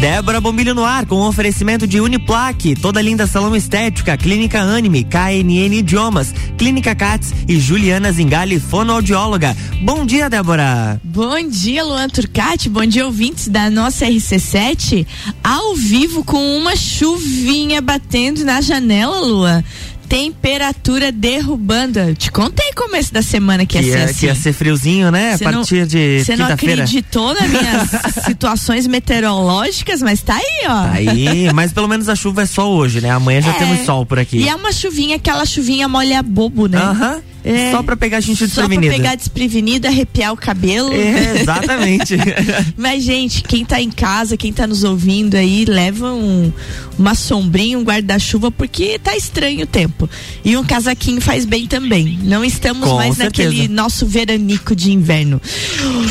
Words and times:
Débora 0.00 0.42
Bombilho 0.42 0.74
no 0.74 0.84
ar 0.84 1.06
com 1.06 1.26
oferecimento 1.26 1.86
de 1.86 2.00
Uniplaque, 2.02 2.76
toda 2.76 3.00
linda 3.00 3.26
salão 3.26 3.56
estética, 3.56 4.14
Clínica 4.16 4.60
Anime, 4.60 5.02
KNN 5.02 5.74
Idiomas, 5.74 6.34
Clínica 6.58 6.94
Cats 6.94 7.32
e 7.48 7.58
Juliana 7.58 8.12
Zingali, 8.12 8.60
fonoaudióloga. 8.60 9.56
Bom 9.80 10.04
dia, 10.04 10.28
Débora. 10.28 11.00
Bom 11.02 11.48
dia, 11.48 11.82
Luan 11.82 12.10
Turcati. 12.10 12.68
Bom 12.68 12.84
dia, 12.84 13.06
ouvintes 13.06 13.48
da 13.48 13.70
nossa 13.70 14.06
RC7. 14.06 15.06
Ao 15.42 15.74
vivo 15.74 16.22
com 16.22 16.58
uma 16.58 16.76
chuvinha 16.76 17.80
batendo 17.80 18.44
na 18.44 18.60
janela, 18.60 19.18
Lua 19.20 19.64
temperatura 20.08 21.10
derrubando. 21.10 22.14
Te 22.14 22.30
contei 22.30 22.72
começo 22.74 23.12
da 23.12 23.22
semana 23.22 23.66
que, 23.66 23.78
que 23.78 23.84
ia 23.84 23.92
ser 23.92 24.02
assim. 24.04 24.20
Que 24.20 24.26
ia 24.26 24.34
ser 24.34 24.52
friozinho, 24.52 25.10
né? 25.10 25.36
Cê 25.36 25.44
a 25.44 25.50
partir 25.52 25.80
não, 25.80 25.86
de 25.86 26.24
Você 26.24 26.36
não 26.36 26.46
acreditou 26.46 27.34
nas 27.34 27.48
minhas 27.48 27.88
situações 28.24 28.86
meteorológicas, 28.86 30.00
mas 30.02 30.22
tá 30.22 30.36
aí, 30.36 30.64
ó. 30.64 30.68
Tá 30.68 30.92
aí, 30.92 31.52
mas 31.52 31.72
pelo 31.72 31.88
menos 31.88 32.08
a 32.08 32.14
chuva 32.14 32.42
é 32.42 32.46
só 32.46 32.70
hoje, 32.70 33.00
né? 33.00 33.10
Amanhã 33.10 33.40
já 33.40 33.50
é, 33.50 33.58
temos 33.58 33.84
sol 33.84 34.06
por 34.06 34.18
aqui. 34.18 34.38
E 34.38 34.48
é 34.48 34.54
uma 34.54 34.72
chuvinha, 34.72 35.16
aquela 35.16 35.44
chuvinha 35.44 35.88
molha 35.88 36.22
bobo, 36.22 36.66
né? 36.66 36.78
Aham. 36.78 37.20
É, 37.46 37.70
só 37.70 37.80
pra 37.80 37.96
pegar 37.96 38.16
a 38.16 38.20
gente 38.20 38.44
desprevenido. 38.44 38.82
Só 38.82 38.88
pra 38.88 38.96
pegar 38.96 39.14
desprevenido, 39.14 39.86
arrepiar 39.86 40.32
o 40.32 40.36
cabelo. 40.36 40.92
É, 40.92 41.40
exatamente. 41.40 42.16
Mas, 42.76 43.04
gente, 43.04 43.42
quem 43.44 43.64
tá 43.64 43.80
em 43.80 43.90
casa, 43.90 44.36
quem 44.36 44.52
tá 44.52 44.66
nos 44.66 44.82
ouvindo 44.82 45.36
aí, 45.36 45.64
leva 45.64 46.12
um, 46.12 46.52
uma 46.98 47.14
sombrinha, 47.14 47.78
um 47.78 47.84
guarda-chuva, 47.84 48.50
porque 48.50 48.98
tá 48.98 49.16
estranho 49.16 49.62
o 49.62 49.66
tempo. 49.66 50.10
E 50.44 50.56
um 50.56 50.64
casaquinho 50.64 51.20
faz 51.20 51.44
bem 51.44 51.68
também. 51.68 52.18
Não 52.24 52.44
estamos 52.44 52.88
Com 52.88 52.96
mais 52.96 53.16
certeza. 53.16 53.48
naquele 53.48 53.68
nosso 53.68 54.06
veranico 54.06 54.74
de 54.74 54.90
inverno. 54.90 55.40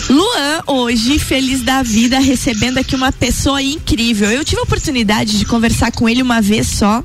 Luan, 0.09 0.61
hoje, 0.67 1.19
feliz 1.19 1.61
da 1.61 1.83
vida, 1.83 2.17
recebendo 2.17 2.77
aqui 2.77 2.95
uma 2.95 3.11
pessoa 3.11 3.61
incrível. 3.61 4.31
Eu 4.31 4.45
tive 4.45 4.61
a 4.61 4.63
oportunidade 4.63 5.37
de 5.37 5.43
conversar 5.43 5.91
com 5.91 6.07
ele 6.07 6.21
uma 6.21 6.41
vez 6.41 6.67
só 6.67 7.03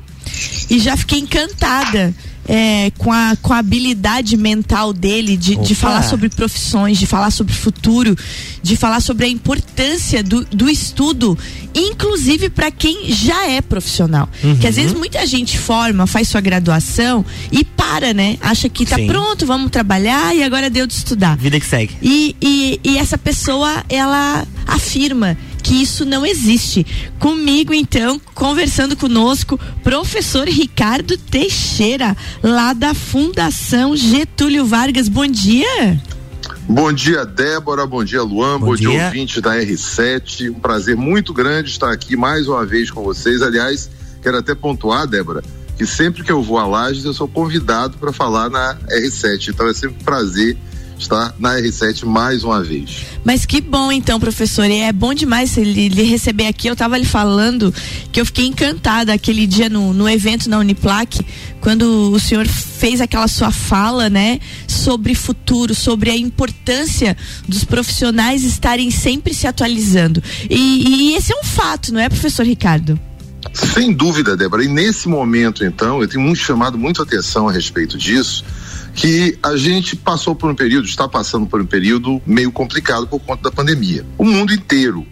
e 0.71 0.79
já 0.79 0.97
fiquei 0.97 1.19
encantada 1.19 2.15
é, 2.49 2.91
com, 2.99 3.13
a, 3.13 3.37
com 3.41 3.53
a 3.53 3.59
habilidade 3.59 4.37
mental 4.37 4.93
dele 4.93 5.37
de, 5.37 5.57
de 5.57 5.75
falar 5.75 6.03
sobre 6.03 6.29
profissões, 6.29 6.99
de 6.99 7.07
falar 7.07 7.31
sobre 7.31 7.53
futuro, 7.53 8.17
de 8.63 8.77
falar 8.77 9.01
sobre 9.01 9.27
a 9.27 9.29
importância 9.29 10.23
do, 10.23 10.45
do 10.45 10.69
estudo, 10.69 11.39
inclusive 11.75 12.51
para 12.51 12.71
quem 12.71 13.13
já 13.13 13.49
é 13.49 13.61
profissional. 13.61 14.29
Uhum. 14.43 14.57
Que 14.57 14.67
às 14.67 14.77
vezes 14.77 14.93
muita 14.93 15.25
gente 15.27 15.59
forma, 15.59 16.07
faz 16.07 16.29
sua 16.29 16.41
graduação 16.41 17.25
e 17.53 17.65
para, 17.65 18.13
né? 18.13 18.37
Acha 18.41 18.69
que 18.69 18.85
tá 18.85 18.97
Sim. 18.97 19.07
pronto, 19.07 19.47
vamos 19.47 19.71
trabalhar 19.71 20.35
e 20.35 20.43
agora 20.43 20.69
deu 20.69 20.87
de 20.87 20.95
estudar. 20.95 21.37
Vida 21.37 21.59
que 21.61 21.67
segue. 21.67 21.95
E, 22.03 22.37
e, 22.41 22.81
e 22.83 22.99
essa 22.99 23.17
pessoa, 23.17 23.85
ela 23.89 24.47
afirma 24.67 25.37
que 25.61 25.75
isso 25.75 26.05
não 26.05 26.25
existe. 26.25 26.87
Comigo, 27.19 27.73
então, 27.73 28.21
conversando 28.35 28.97
conosco, 28.97 29.59
professor 29.83 30.49
Ricardo 30.49 31.17
Teixeira, 31.17 32.17
lá 32.43 32.73
da 32.73 32.95
Fundação 32.95 33.97
Getúlio 33.97 34.65
Vargas. 34.65 35.09
Bom 35.09 35.27
dia. 35.27 36.01
Bom 36.69 36.93
dia, 36.93 37.25
Débora. 37.27 37.87
Bom 37.87 38.05
dia, 38.05 38.23
Luan. 38.23 38.59
Bom, 38.59 38.67
Bom 38.67 38.77
dia, 38.77 38.89
dia 38.89 39.05
ouvinte 39.07 39.41
da 39.41 39.57
R7. 39.57 40.51
Um 40.51 40.61
prazer 40.61 40.97
muito 40.97 41.35
grande 41.35 41.71
estar 41.71 41.91
aqui 41.91 42.17
mais 42.17 42.47
uma 42.47 42.65
vez 42.65 42.91
com 42.91 43.03
vocês. 43.03 43.43
Aliás, 43.43 43.91
quero 44.23 44.39
até 44.39 44.55
pontuar, 44.55 45.07
Débora, 45.07 45.43
que 45.77 45.85
sempre 45.85 46.23
que 46.23 46.31
eu 46.31 46.43
vou 46.43 46.59
a 46.59 46.67
Lages, 46.67 47.05
eu 47.05 47.13
sou 47.13 47.27
convidado 47.27 47.99
para 47.99 48.13
falar 48.13 48.49
na 48.49 48.77
R7. 48.89 49.49
Então 49.49 49.67
é 49.67 49.75
sempre 49.75 49.97
um 50.01 50.05
prazer 50.05 50.57
está 51.03 51.35
na 51.39 51.55
R7 51.57 52.05
mais 52.05 52.45
uma 52.45 52.63
vez. 52.63 53.07
Mas 53.25 53.45
que 53.45 53.61
bom 53.61 53.91
então, 53.91 54.21
professor. 54.21 54.65
E 54.67 54.81
é 54.81 54.93
bom 54.93 55.15
demais 55.15 55.57
ele, 55.57 55.87
ele 55.87 56.03
receber 56.03 56.47
aqui. 56.47 56.69
Eu 56.69 56.75
estava 56.75 56.97
lhe 56.97 57.05
falando 57.05 57.73
que 58.13 58.21
eu 58.21 58.27
fiquei 58.27 58.47
encantada 58.47 59.13
aquele 59.13 59.47
dia 59.47 59.69
no, 59.69 59.93
no 59.93 60.09
evento 60.09 60.49
na 60.49 60.59
Uniplac, 60.59 61.25
quando 61.61 62.13
o 62.13 62.21
senhor 62.21 62.47
fez 62.47 63.01
aquela 63.01 63.29
sua 63.29 63.51
fala, 63.51 64.09
né, 64.09 64.41
sobre 64.67 65.15
futuro, 65.15 65.75
sobre 65.75 66.11
a 66.11 66.17
importância 66.17 67.17
dos 67.47 67.65
profissionais 67.65 68.45
estarem 68.45 68.91
sempre 68.91 69.35
se 69.35 69.47
atualizando. 69.47 70.23
E, 70.49 71.11
e 71.11 71.15
esse 71.17 71.33
é 71.33 71.37
um 71.37 71.45
fato, 71.45 71.93
não 71.93 72.01
é, 72.01 72.09
professor 72.09 72.45
Ricardo? 72.47 72.99
Sem 73.53 73.93
dúvida, 73.93 74.37
Débora. 74.37 74.65
E 74.65 74.69
nesse 74.69 75.09
momento, 75.09 75.65
então, 75.65 76.01
eu 76.01 76.09
tenho 76.09 76.23
muito 76.23 76.39
chamado 76.39 76.79
muito 76.79 77.03
atenção 77.03 77.49
a 77.49 77.53
respeito 77.53 77.99
disso 77.99 78.45
que 79.01 79.39
a 79.43 79.57
gente 79.57 79.97
passou 79.97 80.35
por 80.35 80.51
um 80.51 80.55
período, 80.55 80.85
está 80.85 81.09
passando 81.09 81.47
por 81.47 81.59
um 81.59 81.65
período 81.65 82.21
meio 82.27 82.53
complicado 82.53 83.07
por 83.07 83.19
conta 83.19 83.45
da 83.45 83.51
pandemia. 83.51 84.05
O 84.19 84.27
mundo 84.27 84.53
inteiro. 84.53 85.07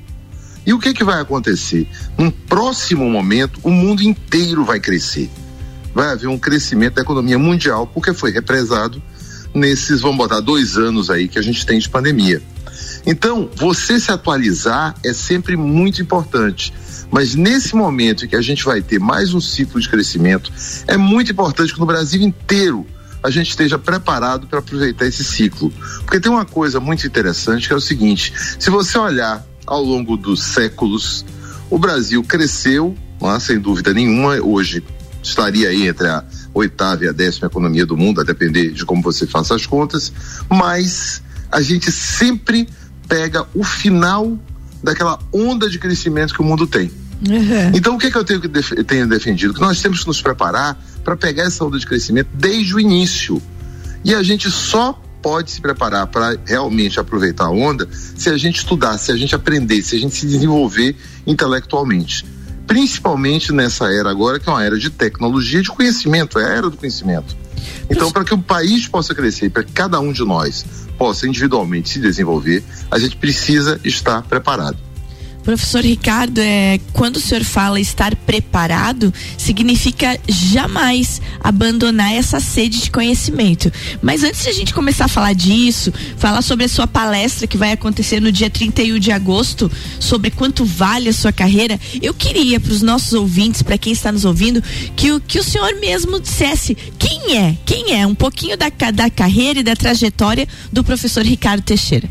E 0.66 0.74
o 0.74 0.78
que, 0.78 0.92
que 0.92 1.02
vai 1.02 1.22
acontecer? 1.22 1.88
Num 2.18 2.30
próximo 2.30 3.08
momento, 3.08 3.58
o 3.62 3.70
mundo 3.70 4.02
inteiro 4.02 4.62
vai 4.62 4.78
crescer. 4.78 5.30
Vai 5.94 6.12
haver 6.12 6.26
um 6.26 6.38
crescimento 6.38 6.96
da 6.96 7.00
economia 7.00 7.38
mundial, 7.38 7.86
porque 7.86 8.12
foi 8.12 8.30
represado 8.30 9.02
nesses, 9.54 10.02
vamos 10.02 10.18
botar, 10.18 10.40
dois 10.40 10.76
anos 10.76 11.08
aí 11.08 11.26
que 11.26 11.38
a 11.38 11.42
gente 11.42 11.64
tem 11.64 11.78
de 11.78 11.88
pandemia. 11.88 12.42
Então, 13.06 13.48
você 13.56 13.98
se 13.98 14.12
atualizar 14.12 14.96
é 15.02 15.14
sempre 15.14 15.56
muito 15.56 16.02
importante. 16.02 16.74
Mas 17.10 17.34
nesse 17.34 17.74
momento 17.74 18.26
em 18.26 18.28
que 18.28 18.36
a 18.36 18.42
gente 18.42 18.66
vai 18.66 18.82
ter 18.82 19.00
mais 19.00 19.32
um 19.32 19.40
ciclo 19.40 19.80
de 19.80 19.88
crescimento, 19.88 20.52
é 20.86 20.98
muito 20.98 21.32
importante 21.32 21.72
que 21.72 21.80
no 21.80 21.86
Brasil 21.86 22.20
inteiro 22.20 22.86
a 23.22 23.30
gente 23.30 23.50
esteja 23.50 23.78
preparado 23.78 24.46
para 24.46 24.58
aproveitar 24.58 25.06
esse 25.06 25.24
ciclo. 25.24 25.72
Porque 26.00 26.20
tem 26.20 26.30
uma 26.30 26.44
coisa 26.44 26.80
muito 26.80 27.06
interessante 27.06 27.66
que 27.66 27.72
é 27.72 27.76
o 27.76 27.80
seguinte: 27.80 28.32
se 28.58 28.70
você 28.70 28.98
olhar 28.98 29.44
ao 29.66 29.82
longo 29.82 30.16
dos 30.16 30.42
séculos, 30.42 31.24
o 31.70 31.78
Brasil 31.78 32.22
cresceu, 32.22 32.96
é, 33.20 33.40
sem 33.40 33.58
dúvida 33.58 33.92
nenhuma, 33.92 34.34
hoje 34.36 34.82
estaria 35.22 35.68
aí 35.68 35.88
entre 35.88 36.06
a 36.08 36.24
oitava 36.54 37.04
e 37.04 37.08
a 37.08 37.12
décima 37.12 37.46
economia 37.46 37.84
do 37.84 37.96
mundo, 37.96 38.20
a 38.20 38.24
depender 38.24 38.70
de 38.70 38.84
como 38.84 39.02
você 39.02 39.26
faça 39.26 39.54
as 39.54 39.66
contas, 39.66 40.12
mas 40.48 41.22
a 41.50 41.60
gente 41.60 41.90
sempre 41.92 42.68
pega 43.08 43.46
o 43.54 43.64
final 43.64 44.38
daquela 44.82 45.18
onda 45.32 45.68
de 45.68 45.78
crescimento 45.78 46.34
que 46.34 46.40
o 46.40 46.44
mundo 46.44 46.66
tem. 46.66 46.90
Uhum. 47.26 47.72
Então, 47.74 47.96
o 47.96 47.98
que, 47.98 48.10
que 48.10 48.16
eu 48.16 48.24
tenho, 48.24 48.40
que 48.40 48.48
def 48.48 48.72
tenho 48.86 49.08
defendido? 49.08 49.54
Que 49.54 49.60
nós 49.60 49.80
temos 49.80 50.00
que 50.00 50.06
nos 50.06 50.22
preparar 50.22 50.78
para 51.02 51.16
pegar 51.16 51.44
essa 51.44 51.64
onda 51.64 51.78
de 51.78 51.86
crescimento 51.86 52.28
desde 52.34 52.74
o 52.74 52.80
início. 52.80 53.42
E 54.04 54.14
a 54.14 54.22
gente 54.22 54.50
só 54.50 55.00
pode 55.20 55.50
se 55.50 55.60
preparar 55.60 56.06
para 56.06 56.38
realmente 56.46 57.00
aproveitar 57.00 57.46
a 57.46 57.50
onda 57.50 57.88
se 57.92 58.28
a 58.28 58.36
gente 58.36 58.58
estudar, 58.58 58.96
se 58.98 59.10
a 59.10 59.16
gente 59.16 59.34
aprender, 59.34 59.82
se 59.82 59.96
a 59.96 59.98
gente 59.98 60.14
se 60.14 60.26
desenvolver 60.26 60.96
intelectualmente. 61.26 62.24
Principalmente 62.66 63.52
nessa 63.52 63.92
era 63.92 64.10
agora, 64.10 64.38
que 64.38 64.48
é 64.48 64.52
uma 64.52 64.62
era 64.62 64.78
de 64.78 64.90
tecnologia, 64.90 65.62
de 65.62 65.70
conhecimento, 65.70 66.38
é 66.38 66.44
a 66.44 66.48
era 66.48 66.70
do 66.70 66.76
conhecimento. 66.76 67.36
Então, 67.90 68.12
para 68.12 68.24
que 68.24 68.34
o 68.34 68.38
país 68.38 68.86
possa 68.86 69.14
crescer, 69.14 69.50
para 69.50 69.64
que 69.64 69.72
cada 69.72 69.98
um 69.98 70.12
de 70.12 70.24
nós 70.24 70.64
possa 70.96 71.26
individualmente 71.26 71.88
se 71.88 71.98
desenvolver, 71.98 72.62
a 72.90 72.98
gente 72.98 73.16
precisa 73.16 73.80
estar 73.84 74.22
preparado. 74.22 74.76
Professor 75.48 75.82
Ricardo, 75.82 76.40
é, 76.42 76.78
quando 76.92 77.16
o 77.16 77.20
senhor 77.20 77.42
fala 77.42 77.80
estar 77.80 78.14
preparado, 78.14 79.10
significa 79.38 80.20
jamais 80.28 81.22
abandonar 81.42 82.12
essa 82.12 82.38
sede 82.38 82.82
de 82.82 82.90
conhecimento. 82.90 83.72
Mas 84.02 84.22
antes 84.22 84.42
de 84.42 84.50
a 84.50 84.52
gente 84.52 84.74
começar 84.74 85.06
a 85.06 85.08
falar 85.08 85.32
disso, 85.32 85.90
falar 86.18 86.42
sobre 86.42 86.66
a 86.66 86.68
sua 86.68 86.86
palestra 86.86 87.46
que 87.46 87.56
vai 87.56 87.72
acontecer 87.72 88.20
no 88.20 88.30
dia 88.30 88.50
31 88.50 88.98
de 88.98 89.10
agosto, 89.10 89.72
sobre 89.98 90.30
quanto 90.30 90.66
vale 90.66 91.08
a 91.08 91.14
sua 91.14 91.32
carreira, 91.32 91.80
eu 92.02 92.12
queria 92.12 92.60
para 92.60 92.72
os 92.72 92.82
nossos 92.82 93.14
ouvintes, 93.14 93.62
para 93.62 93.78
quem 93.78 93.94
está 93.94 94.12
nos 94.12 94.26
ouvindo, 94.26 94.62
que 94.94 95.12
o, 95.12 95.18
que 95.18 95.38
o 95.38 95.42
senhor 95.42 95.80
mesmo 95.80 96.20
dissesse 96.20 96.76
quem 96.98 97.38
é, 97.38 97.56
quem 97.64 97.94
é, 97.98 98.06
um 98.06 98.14
pouquinho 98.14 98.54
da, 98.54 98.68
da 98.92 99.08
carreira 99.08 99.60
e 99.60 99.62
da 99.62 99.74
trajetória 99.74 100.46
do 100.70 100.84
professor 100.84 101.24
Ricardo 101.24 101.62
Teixeira. 101.62 102.06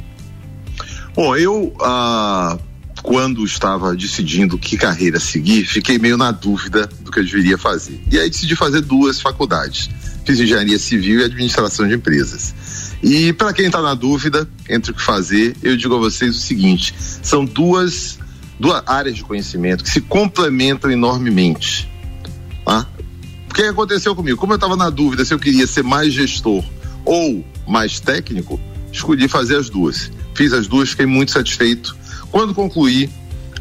Bom, 1.15 1.35
eu. 1.35 1.71
Uh 1.79 2.66
quando 3.07 3.45
estava 3.45 3.95
decidindo 3.95 4.57
que 4.57 4.75
carreira 4.75 5.17
seguir, 5.17 5.63
fiquei 5.65 5.97
meio 5.97 6.17
na 6.17 6.29
dúvida 6.29 6.89
do 6.99 7.09
que 7.09 7.21
eu 7.21 7.23
deveria 7.23 7.57
fazer. 7.57 8.03
E 8.11 8.19
aí 8.19 8.29
decidi 8.29 8.53
fazer 8.53 8.81
duas 8.81 9.21
faculdades. 9.21 9.89
Fiz 10.25 10.37
engenharia 10.37 10.77
civil 10.77 11.21
e 11.21 11.23
administração 11.23 11.87
de 11.87 11.95
empresas. 11.95 12.53
E 13.01 13.31
para 13.31 13.53
quem 13.53 13.67
está 13.67 13.81
na 13.81 13.93
dúvida 13.93 14.45
entre 14.67 14.91
o 14.91 14.93
que 14.93 15.01
fazer, 15.01 15.55
eu 15.63 15.77
digo 15.77 15.95
a 15.95 15.99
vocês 15.99 16.35
o 16.35 16.39
seguinte: 16.41 16.93
são 16.99 17.45
duas, 17.45 18.19
duas 18.59 18.83
áreas 18.85 19.15
de 19.15 19.23
conhecimento 19.23 19.85
que 19.85 19.89
se 19.89 20.01
complementam 20.01 20.91
enormemente. 20.91 21.89
Tá? 22.65 22.85
O 23.49 23.53
que 23.53 23.61
aconteceu 23.61 24.13
comigo? 24.13 24.37
Como 24.37 24.51
eu 24.51 24.57
estava 24.57 24.75
na 24.75 24.89
dúvida 24.89 25.23
se 25.23 25.33
eu 25.33 25.39
queria 25.39 25.65
ser 25.65 25.81
mais 25.81 26.13
gestor 26.13 26.61
ou 27.05 27.41
mais 27.65 28.01
técnico, 28.01 28.59
escolhi 28.91 29.29
fazer 29.29 29.55
as 29.55 29.69
duas. 29.69 30.11
Fiz 30.35 30.51
as 30.51 30.67
duas, 30.67 30.89
fiquei 30.89 31.05
muito 31.05 31.31
satisfeito 31.31 31.95
quando 32.31 32.53
concluí 32.53 33.09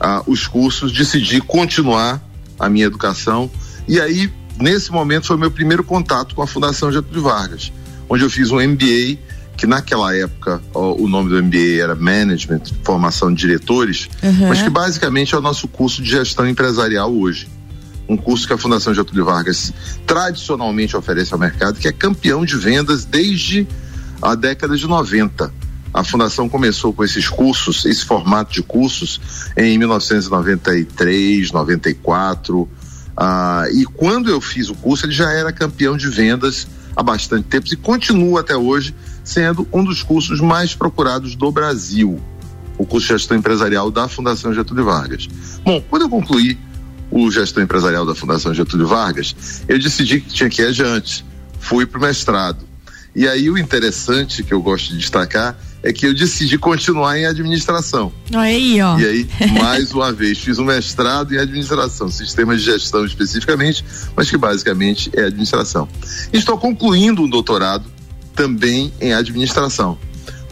ah, 0.01 0.23
os 0.27 0.47
cursos, 0.47 0.93
decidi 0.93 1.41
continuar 1.41 2.23
a 2.59 2.69
minha 2.69 2.87
educação 2.87 3.51
e 3.89 4.01
aí, 4.01 4.33
nesse 4.59 4.91
momento, 4.91 5.27
foi 5.27 5.37
meu 5.37 5.51
primeiro 5.51 5.85
contato 5.85 6.35
com 6.35 6.43
a 6.43 6.47
Fundação 6.47 6.91
Getúlio 6.91 7.23
Vargas, 7.23 7.73
onde 8.09 8.25
eu 8.25 8.31
fiz 8.31 8.51
um 8.51 8.61
MBA 8.61 9.19
que 9.57 9.67
naquela 9.67 10.15
época 10.15 10.61
ó, 10.75 10.93
o 10.95 11.09
nome 11.09 11.31
do 11.31 11.43
MBA 11.43 11.83
era 11.83 11.95
Management, 11.95 12.61
Formação 12.85 13.33
de 13.33 13.41
Diretores, 13.41 14.09
uhum. 14.23 14.49
mas 14.49 14.61
que 14.61 14.69
basicamente 14.69 15.35
é 15.35 15.39
o 15.39 15.41
nosso 15.41 15.67
curso 15.67 16.03
de 16.03 16.11
gestão 16.11 16.47
empresarial 16.47 17.11
hoje. 17.11 17.49
Um 18.09 18.17
curso 18.17 18.47
que 18.47 18.53
a 18.53 18.59
Fundação 18.59 18.95
Getúlio 18.95 19.25
Vargas 19.25 19.73
tradicionalmente 20.07 20.97
oferece 20.97 21.33
ao 21.33 21.41
mercado, 21.41 21.79
que 21.79 21.89
é 21.89 21.93
campeão 21.93 22.45
de 22.45 22.57
vendas 22.57 23.05
desde 23.05 23.67
a 24.21 24.35
década 24.35 24.77
de 24.77 24.87
90. 24.87 25.53
A 25.97 26.05
Fundação 26.05 26.47
começou 26.47 26.93
com 26.93 27.03
esses 27.03 27.27
cursos, 27.27 27.87
esse 27.87 28.05
formato 28.05 28.53
de 28.53 28.63
cursos, 28.63 29.19
em 29.57 29.79
1993, 29.79 31.51
94. 31.51 32.69
Ah, 33.17 33.65
e 33.73 33.87
quando 33.87 34.29
eu 34.29 34.39
fiz 34.39 34.69
o 34.69 34.75
curso, 34.75 35.07
ele 35.07 35.15
já 35.15 35.33
era 35.33 35.51
campeão 35.51 35.97
de 35.97 36.11
vendas 36.11 36.69
há 36.95 37.03
bastante 37.03 37.45
tempo 37.45 37.67
e 37.73 37.77
continua 37.77 38.41
até 38.41 38.55
hoje 38.55 38.95
sendo 39.25 39.67
um 39.73 39.83
dos 39.83 40.03
cursos 40.03 40.39
mais 40.39 40.75
procurados 40.75 41.35
do 41.35 41.51
Brasil, 41.51 42.21
o 42.77 42.85
curso 42.85 43.07
de 43.07 43.15
gestão 43.15 43.35
empresarial 43.35 43.91
da 43.91 44.07
Fundação 44.07 44.53
Getúlio 44.53 44.85
Vargas. 44.85 45.27
Bom, 45.65 45.83
quando 45.89 46.03
eu 46.03 46.11
concluí 46.11 46.59
o 47.11 47.31
gestão 47.31 47.63
empresarial 47.63 48.05
da 48.05 48.15
Fundação 48.15 48.53
Getúlio 48.53 48.87
Vargas, 48.87 49.35
eu 49.67 49.79
decidi 49.79 50.21
que 50.21 50.29
tinha 50.29 50.51
que 50.51 50.61
ir 50.61 50.67
adiante. 50.67 51.25
Fui 51.59 51.87
para 51.87 51.99
o 51.99 52.03
mestrado. 52.03 52.67
E 53.15 53.27
aí 53.27 53.49
o 53.49 53.57
interessante 53.57 54.43
que 54.43 54.53
eu 54.53 54.61
gosto 54.61 54.91
de 54.91 54.99
destacar 54.99 55.57
é 55.83 55.93
que 55.93 56.07
eu 56.07 56.15
decidi 56.15 56.59
continuar 56.59 57.19
em 57.19 57.27
administração. 57.27 58.13
Aí, 58.35 58.81
ó. 58.83 58.99
E 58.99 59.05
aí, 59.05 59.29
mais 59.61 59.93
uma 59.93 60.13
vez, 60.13 60.39
fiz 60.39 60.59
um 60.59 60.65
mestrado 60.65 61.35
em 61.35 61.39
administração, 61.39 62.11
sistema 62.11 62.57
de 62.57 62.63
gestão 62.63 63.05
especificamente, 63.05 63.85
mas 64.17 64.31
que 64.31 64.37
basicamente 64.37 65.11
é 65.15 65.25
administração. 65.25 65.89
estou 66.33 66.59
concluindo 66.59 67.23
um 67.23 67.29
doutorado 67.29 67.85
também 68.35 68.93
em 69.01 69.15
administração, 69.15 69.99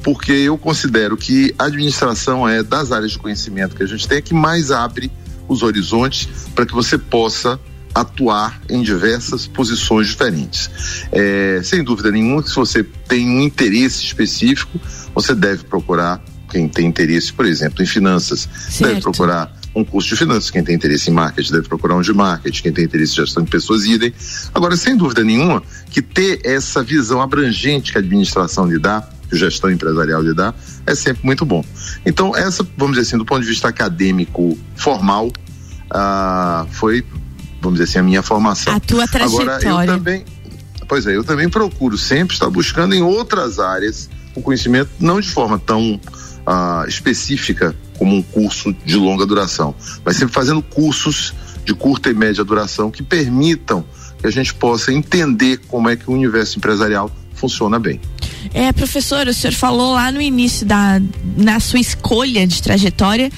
porque 0.03 0.33
eu 0.33 0.57
considero 0.57 1.17
que 1.17 1.55
a 1.59 1.65
administração 1.65 2.49
é 2.49 2.63
das 2.63 2.93
áreas 2.93 3.13
de 3.13 3.19
conhecimento 3.19 3.77
que 3.77 3.83
a 3.83 3.87
gente 3.87 4.07
tem 4.07 4.23
que 4.23 4.35
mais 4.35 4.71
abre 4.71 5.11
os 5.49 5.63
horizontes 5.63 6.29
para 6.55 6.65
que 6.65 6.73
você 6.73 6.97
possa 6.97 7.61
atuar 7.95 8.61
em 8.69 8.83
diversas 8.83 9.47
posições 9.47 10.09
diferentes. 10.09 10.71
É, 11.13 11.61
sem 11.63 11.85
dúvida 11.85 12.11
nenhuma, 12.11 12.43
se 12.43 12.55
você 12.55 12.83
tem 12.83 13.29
um 13.29 13.41
interesse 13.41 14.05
específico, 14.05 14.81
você 15.15 15.35
deve 15.35 15.65
procurar 15.65 16.23
quem 16.51 16.69
tem 16.69 16.87
interesse, 16.87 17.33
por 17.33 17.47
exemplo, 17.47 17.83
em 17.83 17.87
finanças, 17.87 18.49
certo. 18.69 18.91
deve 18.91 19.01
procurar 19.01 19.57
um 19.75 19.85
curso 19.85 20.09
de 20.09 20.17
finanças. 20.17 20.51
Quem 20.51 20.63
tem 20.63 20.75
interesse 20.75 21.11
em 21.11 21.13
marketing 21.13 21.53
deve 21.53 21.69
procurar 21.69 21.97
um 21.97 22.01
de 22.01 22.13
marketing. 22.13 22.63
Quem 22.63 22.73
tem 22.73 22.85
interesse 22.85 23.13
em 23.13 23.17
gestão 23.17 23.43
de 23.43 23.51
pessoas, 23.51 23.85
idem. 23.85 24.13
Agora, 24.55 24.77
sem 24.77 24.97
dúvida 24.97 25.25
nenhuma, 25.25 25.63
que 25.91 26.01
ter 26.01 26.41
essa 26.45 26.83
visão 26.83 27.21
abrangente 27.21 27.93
que 27.93 27.99
a 27.99 28.01
administração 28.01 28.67
lhe 28.67 28.79
dá, 28.79 29.09
que 29.29 29.35
a 29.35 29.39
gestão 29.39 29.71
empresarial 29.71 30.23
lhe 30.23 30.33
dá, 30.33 30.55
é 30.87 30.95
sempre 30.95 31.27
muito 31.27 31.45
bom. 31.45 31.65
Então, 32.07 32.37
essa, 32.37 32.65
vamos 32.77 32.97
dizer 32.97 33.09
assim, 33.09 33.19
do 33.19 33.25
ponto 33.25 33.43
de 33.43 33.49
vista 33.49 33.69
acadêmico 33.69 34.57
formal, 34.77 35.33
ah, 35.91 36.67
foi, 36.71 37.05
vamos 37.65 37.79
dizer 37.79 37.91
assim, 37.91 37.99
a 37.99 38.03
minha 38.03 38.23
formação. 38.23 38.75
A 38.75 38.81
tua 38.81 39.09
trajetória. 39.09 39.71
Agora, 39.71 39.93
eu 39.93 39.99
também, 39.99 40.25
pois 40.89 41.07
é, 41.07 41.17
eu 41.17 41.25
também 41.25 41.49
procuro 41.49 41.99
sempre 41.99 42.35
estar 42.35 42.49
buscando 42.51 42.95
em 42.95 43.03
outras 43.03 43.59
áreas 43.59 44.09
o 44.35 44.43
conhecimento, 44.43 44.91
não 44.99 45.21
de 45.21 45.29
forma 45.29 45.59
tão 45.59 46.01
ah, 46.47 46.85
específica 46.89 47.75
como 47.97 48.17
um 48.17 48.23
curso 48.23 48.75
de 48.85 48.97
longa 48.97 49.25
duração, 49.25 49.75
mas 50.05 50.17
sempre 50.17 50.35
fazendo 50.35 50.61
cursos 50.63 51.33
de 51.65 51.75
curta 51.75 52.11
e 52.11 52.15
média 52.15 52.45
duração 52.45 52.91
que 52.91 53.03
permitam 53.03 53.85
que 54.19 54.27
a 54.27 54.31
gente 54.31 54.53
possa 54.55 54.93
entender 54.93 55.59
como 55.69 55.89
é 55.89 55.97
que 55.97 56.11
o 56.11 56.13
universo 56.13 56.59
empresarial 56.59 57.11
funciona 57.35 57.79
bem. 57.79 58.01
É, 58.53 58.73
professor, 58.73 59.27
o 59.27 59.35
senhor 59.35 59.55
falou 59.55 59.95
lá 59.95 60.13
no 60.13 60.21
início 60.21 60.67
da 60.67 61.01
na 61.37 61.61
sua 61.61 61.81
escolha 61.81 62.47
de 62.47 62.63
trajetória 62.63 63.31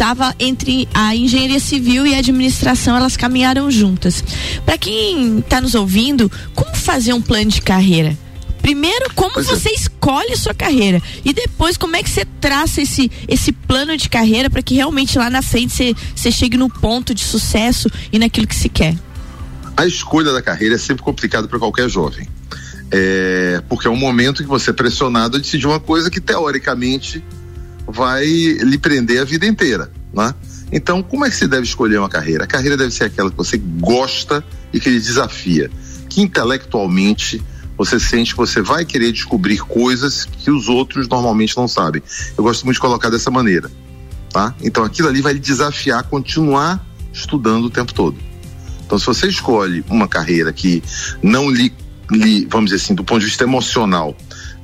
estava 0.00 0.34
entre 0.38 0.88
a 0.94 1.14
engenharia 1.14 1.60
civil 1.60 2.06
e 2.06 2.14
a 2.14 2.18
administração, 2.20 2.96
elas 2.96 3.18
caminharam 3.18 3.70
juntas. 3.70 4.24
Para 4.64 4.78
quem 4.78 5.40
está 5.40 5.60
nos 5.60 5.74
ouvindo, 5.74 6.32
como 6.54 6.74
fazer 6.74 7.12
um 7.12 7.20
plano 7.20 7.50
de 7.50 7.60
carreira? 7.60 8.16
Primeiro, 8.62 9.12
como 9.14 9.34
pois 9.34 9.46
é. 9.46 9.50
você 9.50 9.68
é. 9.68 9.74
escolhe 9.74 10.34
sua 10.36 10.54
carreira 10.54 11.02
e 11.22 11.34
depois 11.34 11.76
como 11.76 11.96
é 11.96 12.02
que 12.02 12.08
você 12.08 12.24
traça 12.40 12.80
esse, 12.80 13.10
esse 13.28 13.52
plano 13.52 13.94
de 13.94 14.08
carreira 14.08 14.48
para 14.48 14.62
que 14.62 14.74
realmente 14.74 15.18
lá 15.18 15.28
na 15.28 15.42
frente 15.42 15.74
você, 15.74 15.94
você 16.16 16.30
chegue 16.32 16.56
no 16.56 16.70
ponto 16.70 17.14
de 17.14 17.22
sucesso 17.22 17.90
e 18.10 18.18
naquilo 18.18 18.46
que 18.46 18.56
se 18.56 18.70
quer. 18.70 18.96
A 19.76 19.84
escolha 19.84 20.32
da 20.32 20.40
carreira 20.40 20.76
é 20.76 20.78
sempre 20.78 21.02
complicada 21.02 21.46
para 21.46 21.58
qualquer 21.58 21.90
jovem. 21.90 22.26
É, 22.90 23.62
porque 23.68 23.86
é 23.86 23.90
um 23.90 23.96
momento 23.96 24.42
que 24.42 24.48
você 24.48 24.70
é 24.70 24.72
pressionado 24.72 25.36
a 25.36 25.40
decidir 25.40 25.66
uma 25.66 25.78
coisa 25.78 26.10
que 26.10 26.22
teoricamente 26.22 27.22
vai 27.90 28.24
lhe 28.24 28.78
prender 28.78 29.20
a 29.20 29.24
vida 29.24 29.46
inteira, 29.46 29.90
né? 30.12 30.34
Então, 30.72 31.02
como 31.02 31.24
é 31.24 31.30
que 31.30 31.36
você 31.36 31.48
deve 31.48 31.64
escolher 31.64 31.98
uma 31.98 32.08
carreira? 32.08 32.44
A 32.44 32.46
carreira 32.46 32.76
deve 32.76 32.92
ser 32.92 33.04
aquela 33.04 33.30
que 33.30 33.36
você 33.36 33.58
gosta 33.58 34.44
e 34.72 34.78
que 34.78 34.88
lhe 34.88 35.00
desafia, 35.00 35.70
que 36.08 36.20
intelectualmente 36.20 37.42
você 37.76 37.98
sente 37.98 38.32
que 38.32 38.36
você 38.36 38.60
vai 38.60 38.84
querer 38.84 39.10
descobrir 39.10 39.58
coisas 39.58 40.26
que 40.26 40.50
os 40.50 40.68
outros 40.68 41.08
normalmente 41.08 41.56
não 41.56 41.66
sabem. 41.66 42.02
Eu 42.36 42.44
gosto 42.44 42.64
muito 42.64 42.74
de 42.74 42.80
colocar 42.80 43.08
dessa 43.08 43.30
maneira, 43.30 43.70
tá? 44.30 44.54
Então 44.62 44.84
aquilo 44.84 45.08
ali 45.08 45.22
vai 45.22 45.32
lhe 45.32 45.38
desafiar 45.38 46.00
a 46.00 46.02
continuar 46.02 46.86
estudando 47.10 47.64
o 47.64 47.70
tempo 47.70 47.94
todo. 47.94 48.18
Então 48.84 48.98
se 48.98 49.06
você 49.06 49.28
escolhe 49.28 49.82
uma 49.88 50.06
carreira 50.06 50.52
que 50.52 50.82
não 51.22 51.50
lhe, 51.50 51.72
lhe 52.10 52.46
vamos 52.50 52.70
dizer 52.70 52.84
assim, 52.84 52.94
do 52.94 53.02
ponto 53.02 53.20
de 53.20 53.26
vista 53.26 53.44
emocional, 53.44 54.14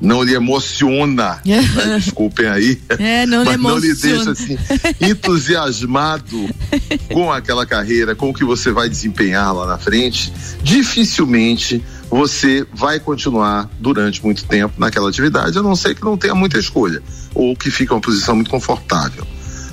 não 0.00 0.22
lhe 0.22 0.34
emociona, 0.34 1.40
né? 1.44 1.98
desculpem 1.98 2.46
aí, 2.46 2.80
é, 2.90 3.26
não 3.26 3.44
mas 3.44 3.60
não 3.60 3.78
lhe 3.78 3.94
deixa 3.94 4.30
assim 4.30 4.58
entusiasmado 5.00 6.48
com 7.12 7.32
aquela 7.32 7.66
carreira, 7.66 8.14
com 8.14 8.30
o 8.30 8.34
que 8.34 8.44
você 8.44 8.70
vai 8.70 8.88
desempenhar 8.88 9.54
lá 9.54 9.66
na 9.66 9.78
frente, 9.78 10.32
dificilmente 10.62 11.82
você 12.10 12.66
vai 12.72 13.00
continuar 13.00 13.68
durante 13.80 14.22
muito 14.24 14.44
tempo 14.44 14.74
naquela 14.78 15.08
atividade, 15.08 15.58
a 15.58 15.62
não 15.62 15.74
ser 15.74 15.94
que 15.94 16.04
não 16.04 16.16
tenha 16.16 16.34
muita 16.34 16.58
escolha 16.58 17.02
ou 17.34 17.56
que 17.56 17.70
fique 17.70 17.92
uma 17.92 18.00
posição 18.00 18.34
muito 18.34 18.50
confortável. 18.50 19.26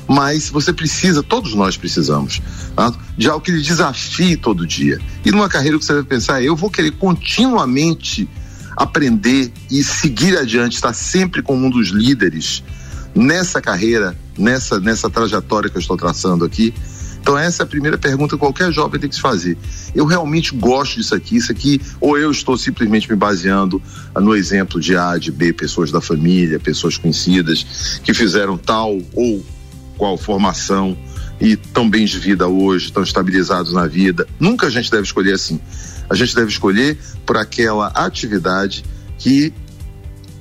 Mas 0.08 0.50
você 0.50 0.74
precisa, 0.74 1.24
todos 1.24 1.56
nós 1.56 1.78
precisamos, 1.78 2.42
tá? 2.76 2.94
de 3.18 3.30
algo 3.30 3.44
que 3.44 3.52
lhe 3.52 3.62
desafie 3.62 4.36
todo 4.36 4.68
dia. 4.68 5.00
E 5.24 5.32
numa 5.32 5.48
carreira 5.48 5.80
que 5.80 5.86
você 5.86 5.94
vai 5.94 6.04
pensar, 6.04 6.44
eu 6.44 6.56
vou 6.56 6.70
querer 6.70 6.92
continuamente 6.92 8.28
aprender 8.76 9.52
e 9.70 9.84
seguir 9.84 10.38
adiante, 10.38 10.76
estar 10.76 10.94
sempre 10.94 11.42
como 11.42 11.66
um 11.66 11.70
dos 11.70 11.90
líderes 11.90 12.64
nessa 13.16 13.62
carreira, 13.62 14.16
nessa, 14.38 14.80
nessa 14.80 15.10
trajetória 15.10 15.70
que 15.70 15.78
eu 15.78 15.82
estou 15.82 15.98
traçando 15.98 16.46
aqui. 16.46 16.74
Então 17.22 17.38
essa 17.38 17.64
é 17.64 17.66
a 17.66 17.68
primeira 17.68 17.98
pergunta 17.98 18.36
que 18.36 18.40
qualquer 18.40 18.72
jovem 18.72 19.00
tem 19.00 19.10
que 19.10 19.16
se 19.16 19.22
fazer. 19.22 19.58
Eu 19.96 20.06
realmente 20.06 20.54
gosto 20.54 20.98
disso 20.98 21.16
aqui, 21.16 21.38
isso 21.38 21.52
aqui, 21.52 21.80
ou 22.02 22.18
eu 22.18 22.30
estou 22.30 22.58
simplesmente 22.58 23.10
me 23.10 23.16
baseando 23.16 23.82
no 24.14 24.36
exemplo 24.36 24.80
de 24.80 24.98
A, 24.98 25.18
de 25.18 25.32
B, 25.32 25.54
pessoas 25.54 25.90
da 25.90 26.02
família, 26.02 26.60
pessoas 26.60 26.98
conhecidas 26.98 28.00
que 28.04 28.14
fizeram 28.14 28.58
tal 28.58 29.00
ou 29.14 29.46
qual 29.98 30.18
formação 30.18 30.98
e 31.40 31.56
tão 31.56 31.90
bem 31.90 32.06
de 32.06 32.20
vida 32.20 32.48
hoje, 32.48 32.86
estão 32.86 33.04
estabilizados 33.04 33.74
na 33.74 33.88
vida. 33.88 34.28
Nunca 34.40 34.68
a 34.68 34.70
gente 34.70 34.92
deve 34.92 35.04
escolher 35.04 35.34
assim. 35.34 35.60
A 36.10 36.16
gente 36.16 36.36
deve 36.36 36.52
escolher 36.52 36.98
por 37.26 37.38
aquela 37.38 37.88
atividade 37.88 38.84
que 39.18 39.54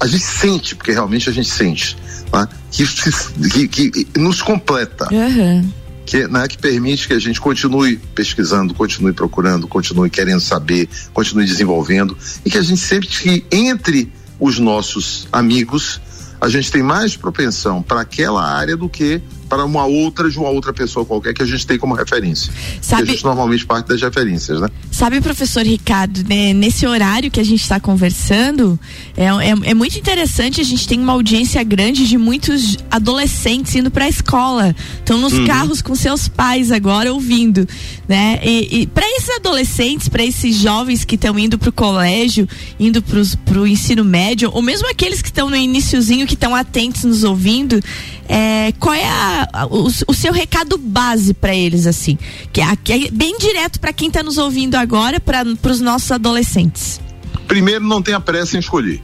a 0.00 0.06
gente 0.06 0.24
sente, 0.24 0.74
porque 0.74 0.90
realmente 0.90 1.28
a 1.28 1.32
gente 1.32 1.48
sente, 1.48 1.96
tá? 2.30 2.48
que, 2.70 3.68
que, 3.68 3.90
que, 3.90 4.18
nos 4.18 4.42
completa. 4.42 5.08
Uhum 5.12 5.82
que, 6.04 6.26
né, 6.26 6.46
que 6.46 6.58
permite 6.58 7.06
que 7.06 7.14
a 7.14 7.18
gente 7.18 7.40
continue 7.40 7.96
pesquisando, 7.96 8.74
continue 8.74 9.12
procurando, 9.12 9.66
continue 9.68 10.10
querendo 10.10 10.40
saber, 10.40 10.88
continue 11.12 11.46
desenvolvendo 11.46 12.16
e 12.44 12.50
que 12.50 12.58
a 12.58 12.62
gente 12.62 12.80
sempre 12.80 13.08
que 13.08 13.44
entre 13.50 14.12
os 14.38 14.58
nossos 14.58 15.28
amigos 15.32 16.00
a 16.40 16.48
gente 16.48 16.72
tem 16.72 16.82
mais 16.82 17.16
propensão 17.16 17.80
para 17.80 18.00
aquela 18.00 18.42
área 18.42 18.76
do 18.76 18.88
que 18.88 19.22
para 19.48 19.64
uma 19.64 19.86
outra 19.86 20.28
de 20.28 20.38
uma 20.38 20.48
outra 20.48 20.72
pessoa 20.72 21.06
qualquer 21.06 21.32
que 21.32 21.42
a 21.42 21.46
gente 21.46 21.64
tem 21.66 21.78
como 21.78 21.94
referência. 21.94 22.52
Sabe, 22.80 23.02
a 23.02 23.06
gente 23.06 23.24
normalmente 23.24 23.64
parte 23.64 23.86
das 23.86 24.02
referências, 24.02 24.60
né? 24.60 24.68
Sabe, 25.02 25.20
professor 25.20 25.66
Ricardo, 25.66 26.22
né, 26.28 26.52
nesse 26.52 26.86
horário 26.86 27.28
que 27.28 27.40
a 27.40 27.44
gente 27.44 27.60
está 27.60 27.80
conversando, 27.80 28.78
é, 29.16 29.24
é, 29.24 29.70
é, 29.70 29.74
muito 29.74 29.98
interessante, 29.98 30.60
a 30.60 30.64
gente 30.64 30.86
tem 30.86 31.00
uma 31.00 31.14
audiência 31.14 31.60
grande 31.64 32.06
de 32.06 32.16
muitos 32.16 32.76
adolescentes 32.88 33.74
indo 33.74 33.90
para 33.90 34.04
a 34.04 34.08
escola. 34.08 34.76
Estão 34.98 35.18
nos 35.18 35.32
uhum. 35.32 35.44
carros 35.44 35.82
com 35.82 35.96
seus 35.96 36.28
pais 36.28 36.70
agora 36.70 37.12
ouvindo, 37.12 37.66
né? 38.08 38.38
E, 38.44 38.82
e 38.82 38.86
para 38.86 39.04
esses 39.16 39.30
adolescentes, 39.30 40.08
para 40.08 40.22
esses 40.22 40.54
jovens 40.54 41.04
que 41.04 41.16
estão 41.16 41.36
indo 41.36 41.58
para 41.58 41.70
o 41.70 41.72
colégio, 41.72 42.48
indo 42.78 43.02
para 43.02 43.58
o 43.58 43.66
ensino 43.66 44.04
médio, 44.04 44.52
ou 44.54 44.62
mesmo 44.62 44.88
aqueles 44.88 45.20
que 45.20 45.30
estão 45.30 45.50
no 45.50 45.56
iníciozinho, 45.56 46.28
que 46.28 46.34
estão 46.34 46.54
atentos 46.54 47.02
nos 47.02 47.24
ouvindo, 47.24 47.80
é, 48.28 48.72
qual 48.78 48.94
é 48.94 49.06
a, 49.06 49.66
o, 49.70 49.86
o, 49.86 50.14
seu 50.14 50.32
recado 50.32 50.78
base 50.78 51.34
para 51.34 51.54
eles, 51.54 51.86
assim? 51.86 52.18
Que 52.52 52.60
é, 52.60 52.76
que 52.76 52.92
é 52.92 53.10
bem 53.10 53.36
direto 53.38 53.80
para 53.80 53.92
quem 53.92 54.08
está 54.08 54.22
nos 54.22 54.38
ouvindo 54.38 54.76
agora, 54.76 55.20
para 55.20 55.44
os 55.44 55.80
nossos 55.80 56.10
adolescentes. 56.10 57.00
Primeiro, 57.46 57.84
não 57.84 58.00
tenha 58.00 58.20
pressa 58.20 58.56
em 58.56 58.60
escolher. 58.60 59.02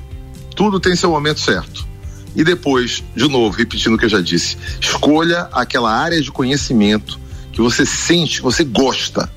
tudo 0.54 0.80
tem 0.80 0.96
seu 0.96 1.10
momento 1.10 1.40
certo. 1.40 1.86
E 2.34 2.44
depois, 2.44 3.02
de 3.16 3.28
novo, 3.28 3.56
repetindo 3.56 3.94
o 3.94 3.98
que 3.98 4.04
eu 4.04 4.08
já 4.08 4.20
disse, 4.20 4.56
escolha 4.80 5.48
aquela 5.52 5.92
área 5.92 6.20
de 6.20 6.30
conhecimento 6.30 7.18
que 7.52 7.60
você 7.60 7.84
sente, 7.84 8.40
você 8.40 8.62
gosta. 8.62 9.30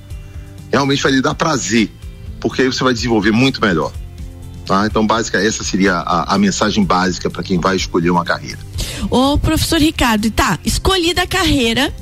Realmente 0.71 1.01
vai 1.01 1.11
lhe 1.11 1.21
dar 1.21 1.33
prazer, 1.33 1.89
porque 2.39 2.61
aí 2.61 2.67
você 2.67 2.83
vai 2.83 2.93
desenvolver 2.93 3.31
muito 3.31 3.59
melhor. 3.59 3.91
Tá? 4.65 4.85
Então, 4.85 5.05
básica, 5.05 5.43
essa 5.43 5.63
seria 5.63 5.95
a, 5.95 6.35
a 6.35 6.37
mensagem 6.37 6.83
básica 6.83 7.29
para 7.29 7.43
quem 7.43 7.59
vai 7.59 7.75
escolher 7.75 8.11
uma 8.11 8.23
carreira. 8.23 8.59
Ô, 9.09 9.37
professor 9.37 9.79
Ricardo, 9.79 10.29
tá, 10.31 10.59
escolhida 10.63 11.23
a 11.23 11.27
carreira, 11.27 11.93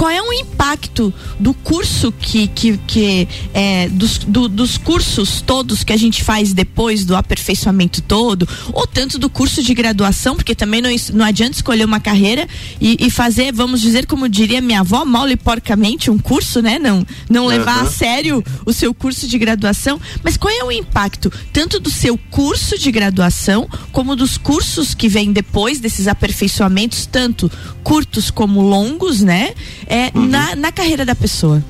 qual 0.00 0.10
é 0.10 0.22
o 0.22 0.32
impacto 0.32 1.12
do 1.38 1.52
curso 1.52 2.10
que, 2.10 2.48
que, 2.48 2.78
que 2.86 3.28
é, 3.52 3.86
dos, 3.90 4.16
do, 4.16 4.48
dos 4.48 4.78
cursos 4.78 5.42
todos 5.42 5.84
que 5.84 5.92
a 5.92 5.96
gente 5.98 6.24
faz 6.24 6.54
depois 6.54 7.04
do 7.04 7.14
aperfeiçoamento 7.14 8.00
todo, 8.00 8.48
ou 8.72 8.86
tanto 8.86 9.18
do 9.18 9.28
curso 9.28 9.62
de 9.62 9.74
graduação, 9.74 10.36
porque 10.36 10.54
também 10.54 10.80
não, 10.80 10.88
não 11.12 11.22
adianta 11.22 11.56
escolher 11.56 11.84
uma 11.84 12.00
carreira 12.00 12.48
e, 12.80 12.96
e 12.98 13.10
fazer, 13.10 13.52
vamos 13.52 13.82
dizer, 13.82 14.06
como 14.06 14.26
diria 14.26 14.62
minha 14.62 14.80
avó, 14.80 15.04
mal 15.04 15.28
e 15.28 15.36
porcamente 15.36 16.10
um 16.10 16.16
curso, 16.16 16.62
né? 16.62 16.78
Não, 16.78 17.06
não 17.28 17.44
levar 17.44 17.82
uhum. 17.82 17.86
a 17.86 17.90
sério 17.90 18.44
o 18.64 18.72
seu 18.72 18.94
curso 18.94 19.28
de 19.28 19.38
graduação. 19.38 20.00
Mas 20.24 20.38
qual 20.38 20.54
é 20.54 20.64
o 20.64 20.72
impacto 20.72 21.30
tanto 21.52 21.78
do 21.78 21.90
seu 21.90 22.16
curso 22.30 22.78
de 22.78 22.90
graduação 22.90 23.68
como 23.92 24.16
dos 24.16 24.38
cursos 24.38 24.94
que 24.94 25.10
vêm 25.10 25.30
depois 25.30 25.78
desses 25.78 26.08
aperfeiçoamentos, 26.08 27.04
tanto 27.04 27.52
curtos 27.82 28.30
como 28.30 28.62
longos, 28.62 29.20
né? 29.20 29.52
É, 29.90 30.10
uhum. 30.14 30.28
na, 30.28 30.54
na 30.54 30.72
carreira 30.72 31.04
da 31.04 31.14
pessoa? 31.14 31.62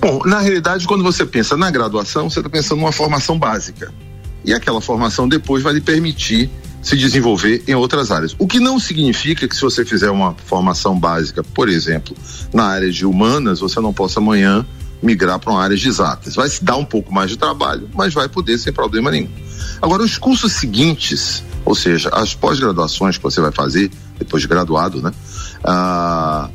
Bom, 0.00 0.20
na 0.26 0.40
realidade, 0.40 0.86
quando 0.86 1.04
você 1.04 1.24
pensa 1.24 1.56
na 1.56 1.70
graduação, 1.70 2.28
você 2.28 2.40
está 2.40 2.50
pensando 2.50 2.80
numa 2.80 2.92
formação 2.92 3.38
básica. 3.38 3.92
E 4.44 4.52
aquela 4.52 4.80
formação 4.80 5.28
depois 5.28 5.62
vai 5.62 5.72
lhe 5.72 5.80
permitir 5.80 6.50
se 6.82 6.96
desenvolver 6.96 7.62
em 7.66 7.74
outras 7.74 8.10
áreas. 8.10 8.34
O 8.38 8.46
que 8.46 8.60
não 8.60 8.78
significa 8.78 9.46
que 9.46 9.54
se 9.54 9.62
você 9.62 9.84
fizer 9.84 10.10
uma 10.10 10.34
formação 10.46 10.98
básica, 10.98 11.42
por 11.42 11.68
exemplo, 11.68 12.16
na 12.52 12.64
área 12.64 12.90
de 12.90 13.04
humanas, 13.04 13.60
você 13.60 13.80
não 13.80 13.92
possa 13.92 14.20
amanhã 14.20 14.66
migrar 15.02 15.38
para 15.38 15.52
uma 15.52 15.62
área 15.62 15.76
de 15.76 15.88
exatas. 15.88 16.34
Vai 16.34 16.48
se 16.48 16.64
dar 16.64 16.76
um 16.76 16.84
pouco 16.84 17.12
mais 17.12 17.30
de 17.30 17.36
trabalho, 17.36 17.88
mas 17.94 18.14
vai 18.14 18.28
poder 18.28 18.58
sem 18.58 18.72
problema 18.72 19.10
nenhum. 19.10 19.28
Agora, 19.80 20.02
os 20.02 20.18
cursos 20.18 20.52
seguintes, 20.52 21.42
ou 21.64 21.74
seja, 21.74 22.08
as 22.10 22.34
pós-graduações 22.34 23.16
que 23.16 23.22
você 23.22 23.40
vai 23.40 23.52
fazer, 23.52 23.90
depois 24.18 24.42
de 24.42 24.48
graduado, 24.48 25.00
né? 25.02 25.12
Ah, 25.64 26.48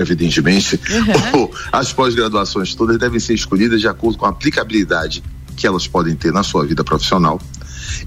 evidentemente, 0.00 0.80
uhum. 0.90 1.50
as 1.70 1.92
pós-graduações 1.92 2.74
todas 2.74 2.98
devem 2.98 3.20
ser 3.20 3.34
escolhidas 3.34 3.80
de 3.80 3.88
acordo 3.88 4.18
com 4.18 4.26
a 4.26 4.30
aplicabilidade 4.30 5.22
que 5.56 5.66
elas 5.66 5.86
podem 5.86 6.16
ter 6.16 6.32
na 6.32 6.42
sua 6.42 6.64
vida 6.64 6.82
profissional 6.82 7.38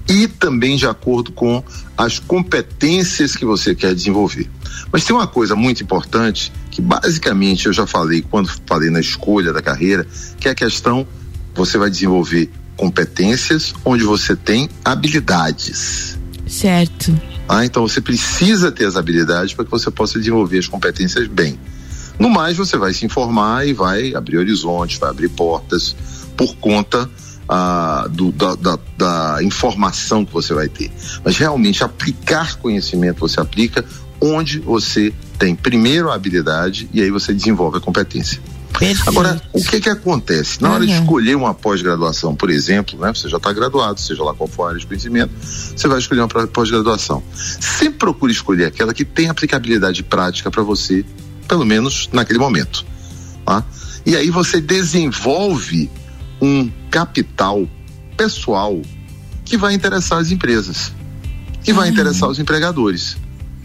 e 0.08 0.26
também 0.26 0.76
de 0.76 0.86
acordo 0.86 1.30
com 1.32 1.62
as 1.96 2.18
competências 2.18 3.36
que 3.36 3.44
você 3.44 3.74
quer 3.74 3.94
desenvolver. 3.94 4.50
Mas 4.90 5.04
tem 5.04 5.14
uma 5.14 5.26
coisa 5.26 5.54
muito 5.54 5.82
importante 5.82 6.52
que 6.70 6.80
basicamente 6.80 7.66
eu 7.66 7.72
já 7.72 7.86
falei 7.86 8.22
quando 8.22 8.50
falei 8.66 8.90
na 8.90 9.00
escolha 9.00 9.52
da 9.52 9.62
carreira, 9.62 10.06
que 10.40 10.48
é 10.48 10.50
a 10.50 10.54
questão 10.54 11.06
você 11.54 11.78
vai 11.78 11.88
desenvolver 11.88 12.50
competências 12.76 13.72
onde 13.84 14.02
você 14.02 14.34
tem 14.34 14.68
habilidades. 14.84 16.18
Certo. 16.48 17.16
Ah, 17.48 17.64
então 17.64 17.86
você 17.86 18.00
precisa 18.00 18.72
ter 18.72 18.86
as 18.86 18.96
habilidades 18.96 19.54
para 19.54 19.64
que 19.64 19.70
você 19.70 19.90
possa 19.90 20.18
desenvolver 20.18 20.58
as 20.58 20.66
competências 20.66 21.28
bem. 21.28 21.58
No 22.18 22.30
mais, 22.30 22.56
você 22.56 22.76
vai 22.76 22.92
se 22.92 23.04
informar 23.04 23.66
e 23.66 23.72
vai 23.72 24.14
abrir 24.14 24.38
horizontes, 24.38 24.98
vai 24.98 25.10
abrir 25.10 25.28
portas 25.30 25.96
por 26.36 26.54
conta 26.56 27.08
ah, 27.48 28.06
do, 28.10 28.32
da, 28.32 28.54
da, 28.54 28.78
da, 28.96 29.42
informação 29.42 30.24
que 30.24 30.32
você 30.32 30.54
vai 30.54 30.68
ter. 30.68 30.90
Mas 31.24 31.36
realmente 31.36 31.82
aplicar 31.84 32.56
conhecimento 32.56 33.20
você 33.20 33.40
aplica 33.40 33.84
onde 34.20 34.58
você 34.58 35.12
tem 35.38 35.54
primeiro 35.54 36.10
a 36.10 36.14
habilidade 36.14 36.88
e 36.92 37.02
aí 37.02 37.10
você 37.10 37.34
desenvolve 37.34 37.78
a 37.78 37.80
competência. 37.80 38.40
Perfeito. 38.78 39.08
Agora, 39.08 39.40
o 39.52 39.62
que 39.62 39.80
que 39.80 39.88
acontece? 39.88 40.60
Na 40.60 40.68
uhum. 40.68 40.74
hora 40.74 40.86
de 40.86 40.92
escolher 40.92 41.36
uma 41.36 41.54
pós-graduação, 41.54 42.34
por 42.34 42.50
exemplo, 42.50 42.98
né? 42.98 43.12
Você 43.14 43.28
já 43.28 43.36
está 43.36 43.52
graduado, 43.52 44.00
seja 44.00 44.24
lá 44.24 44.34
qual 44.34 44.48
for 44.48 44.64
a 44.64 44.68
área 44.70 44.80
de 44.80 44.86
conhecimento, 44.86 45.32
você 45.40 45.86
vai 45.86 45.98
escolher 45.98 46.22
uma 46.22 46.28
pós-graduação. 46.28 47.22
Sempre 47.32 47.98
procure 47.98 48.32
escolher 48.32 48.64
aquela 48.64 48.92
que 48.92 49.04
tem 49.04 49.28
aplicabilidade 49.28 50.02
prática 50.02 50.50
para 50.50 50.62
você 50.62 51.04
pelo 51.46 51.64
menos 51.64 52.08
naquele 52.12 52.38
momento. 52.38 52.84
Tá? 53.44 53.64
E 54.06 54.16
aí 54.16 54.30
você 54.30 54.60
desenvolve 54.60 55.90
um 56.40 56.70
capital 56.90 57.68
pessoal 58.16 58.80
que 59.44 59.56
vai 59.56 59.74
interessar 59.74 60.18
as 60.18 60.30
empresas, 60.30 60.92
que 61.62 61.72
vai 61.72 61.88
uhum. 61.88 61.92
interessar 61.92 62.28
os 62.28 62.38
empregadores. 62.38 63.16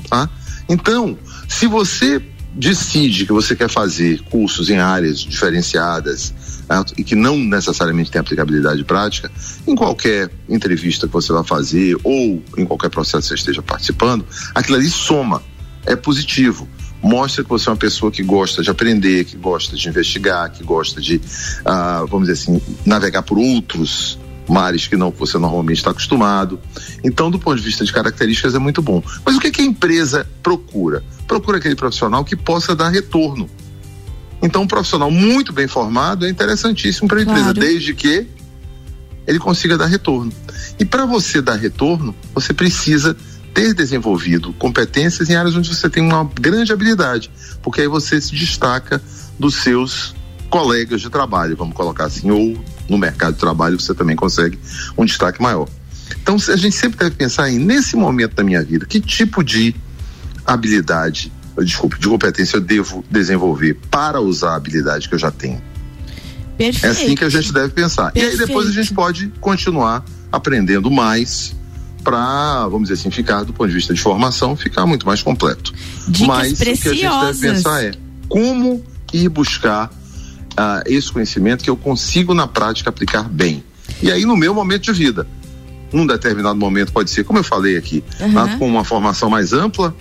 Tá? 0.10 0.30
Então, 0.68 1.18
se 1.48 1.68
você 1.68 2.22
decide 2.54 3.26
que 3.26 3.32
você 3.32 3.56
quer 3.56 3.70
fazer 3.70 4.22
cursos 4.24 4.70
em 4.70 4.78
áreas 4.78 5.20
diferenciadas 5.20 6.34
né, 6.68 6.84
e 6.98 7.04
que 7.04 7.16
não 7.16 7.38
necessariamente 7.38 8.10
tem 8.10 8.20
aplicabilidade 8.20 8.84
prática, 8.84 9.32
em 9.68 9.76
qualquer 9.76 10.30
entrevista 10.48 11.08
que 11.08 11.14
você 11.14 11.32
vai 11.32 11.44
fazer 11.44 11.96
ou 12.04 12.44
em 12.58 12.66
qualquer 12.66 12.90
processo 12.90 13.22
que 13.22 13.28
você 13.30 13.36
esteja 13.36 13.62
participando, 13.62 14.26
aquilo 14.54 14.78
ali 14.78 14.90
soma, 14.90 15.42
é 15.86 15.96
positivo 15.96 16.68
mostra 17.02 17.44
que 17.44 17.50
você 17.50 17.70
é 17.70 17.72
uma 17.72 17.78
pessoa 17.78 18.12
que 18.12 18.24
gosta 18.24 18.62
de 18.62 18.70
aprender, 18.70 19.26
que 19.26 19.38
gosta 19.38 19.76
de 19.76 19.88
investigar, 19.88 20.52
que 20.52 20.64
gosta 20.64 21.00
de, 21.02 21.22
ah, 21.66 22.06
vamos 22.10 22.28
dizer 22.28 22.42
assim, 22.42 22.62
navegar 22.86 23.24
por 23.24 23.38
outros 23.38 24.20
mares 24.50 24.88
que 24.88 24.98
não 24.98 25.12
você 25.12 25.38
normalmente 25.38 25.78
está 25.78 25.92
acostumado. 25.92 26.60
Então, 27.04 27.30
do 27.30 27.40
ponto 27.40 27.58
de 27.58 27.64
vista 27.64 27.86
de 27.86 27.94
características, 27.94 28.56
é 28.56 28.60
muito 28.60 28.82
bom. 28.82 29.02
Mas 29.26 29.36
o 29.36 29.40
que, 29.40 29.52
que 29.52 29.62
a 29.62 29.66
empresa 29.66 30.28
procura? 30.42 31.04
Procura 31.28 31.58
aquele 31.58 31.76
profissional 31.76 32.26
que 32.26 32.36
possa 32.36 32.76
dar 32.76 32.90
retorno. 32.90 33.50
Então, 34.42 34.64
um 34.64 34.68
profissional 34.68 35.12
muito 35.12 35.54
bem 35.54 35.68
formado 35.68 36.26
é 36.26 36.30
interessantíssimo 36.30 37.08
para 37.08 37.20
a 37.20 37.22
empresa, 37.22 37.54
claro. 37.54 37.60
desde 37.60 37.94
que 37.94 38.28
ele 39.28 39.38
consiga 39.38 39.78
dar 39.78 39.86
retorno. 39.86 40.32
E 40.80 40.86
para 40.86 41.06
você 41.06 41.42
dar 41.42 41.56
retorno, 41.56 42.16
você 42.34 42.54
precisa 42.54 43.16
ter 43.54 43.74
desenvolvido 43.74 44.54
competências 44.54 45.30
em 45.30 45.36
áreas 45.36 45.56
onde 45.56 45.74
você 45.74 45.90
tem 45.90 46.04
uma 46.04 46.24
grande 46.40 46.72
habilidade, 46.72 47.32
porque 47.62 47.82
aí 47.82 47.88
você 47.88 48.20
se 48.20 48.36
destaca 48.36 49.02
dos 49.38 49.56
seus 49.56 50.16
colegas 50.50 51.02
de 51.02 51.10
trabalho, 51.10 51.56
vamos 51.56 51.76
colocar 51.76 52.06
assim, 52.06 52.30
ou 52.32 52.58
no 52.90 52.98
mercado 52.98 53.34
de 53.34 53.40
trabalho 53.40 53.80
você 53.80 53.94
também 53.94 54.16
consegue 54.16 54.58
um 54.98 55.06
destaque 55.06 55.42
maior. 55.42 55.68
Então 56.22 56.36
a 56.36 56.56
gente 56.56 56.76
sempre 56.76 56.98
deve 56.98 57.16
pensar 57.16 57.50
em, 57.50 57.60
nesse 57.60 57.96
momento 57.96 58.36
da 58.36 58.44
minha 58.44 58.64
vida, 58.64 58.86
que 58.86 59.00
tipo 59.00 59.44
de 59.44 59.76
habilidade, 60.46 61.32
desculpe, 61.60 62.00
de 62.00 62.08
competência 62.08 62.58
eu 62.58 62.62
devo 62.62 63.06
desenvolver 63.10 63.76
para 63.92 64.20
usar 64.20 64.52
a 64.52 64.56
habilidade 64.56 65.08
que 65.08 65.16
eu 65.16 65.20
já 65.20 65.32
tenho. 65.32 65.62
Perfeito. 66.58 66.86
É 66.86 66.90
assim 66.90 67.16
que 67.16 67.24
a 67.24 67.30
gente 67.30 67.54
deve 67.54 67.70
pensar. 67.70 68.12
Perfeito. 68.12 68.38
E 68.38 68.42
aí 68.42 68.48
depois 68.48 68.68
a 68.68 68.72
gente 68.72 68.94
pode 68.94 69.32
continuar 69.40 70.04
aprendendo 70.32 70.92
mais 70.92 71.56
para, 72.04 72.68
vamos 72.68 72.90
dizer 72.90 73.00
assim, 73.00 73.12
ficar 73.12 73.44
do 73.44 73.54
ponto 73.54 73.68
de 73.68 73.76
vista 73.76 73.94
de 73.94 74.02
formação, 74.02 74.56
ficar 74.56 74.86
muito 74.86 75.06
mais 75.06 75.22
completo. 75.22 75.74
Dicas 76.08 76.28
Mas 76.28 76.58
preciosas. 76.58 76.86
o 76.86 77.00
que 77.00 77.06
a 77.06 77.12
gente 77.12 77.42
deve 77.42 77.54
pensar 77.56 77.84
é 77.84 77.92
como 78.28 78.84
ir 79.14 79.30
buscar 79.30 79.88
uh, 79.88 80.84
esse 80.86 81.12
conhecimento 81.12 81.64
que 81.64 81.70
eu 81.70 81.78
consigo 81.78 82.34
na 82.34 82.48
prática 82.48 82.90
aplicar 82.90 83.24
bem. 83.24 83.64
E 84.02 84.12
aí 84.12 84.26
no 84.26 84.36
meu 84.36 84.54
momento 84.54 84.84
de 84.84 84.94
vida. 84.94 85.28
Num 85.92 86.06
determinado 86.06 86.56
momento 86.56 86.94
pode 86.94 87.10
ser, 87.10 87.24
como 87.24 87.40
eu 87.40 87.44
falei 87.44 87.76
aqui, 87.76 88.04
uhum. 88.20 88.60
com 88.60 88.68
uma 88.68 88.84
formação 88.84 89.28
mais 89.28 89.54
ampla, 89.54 89.96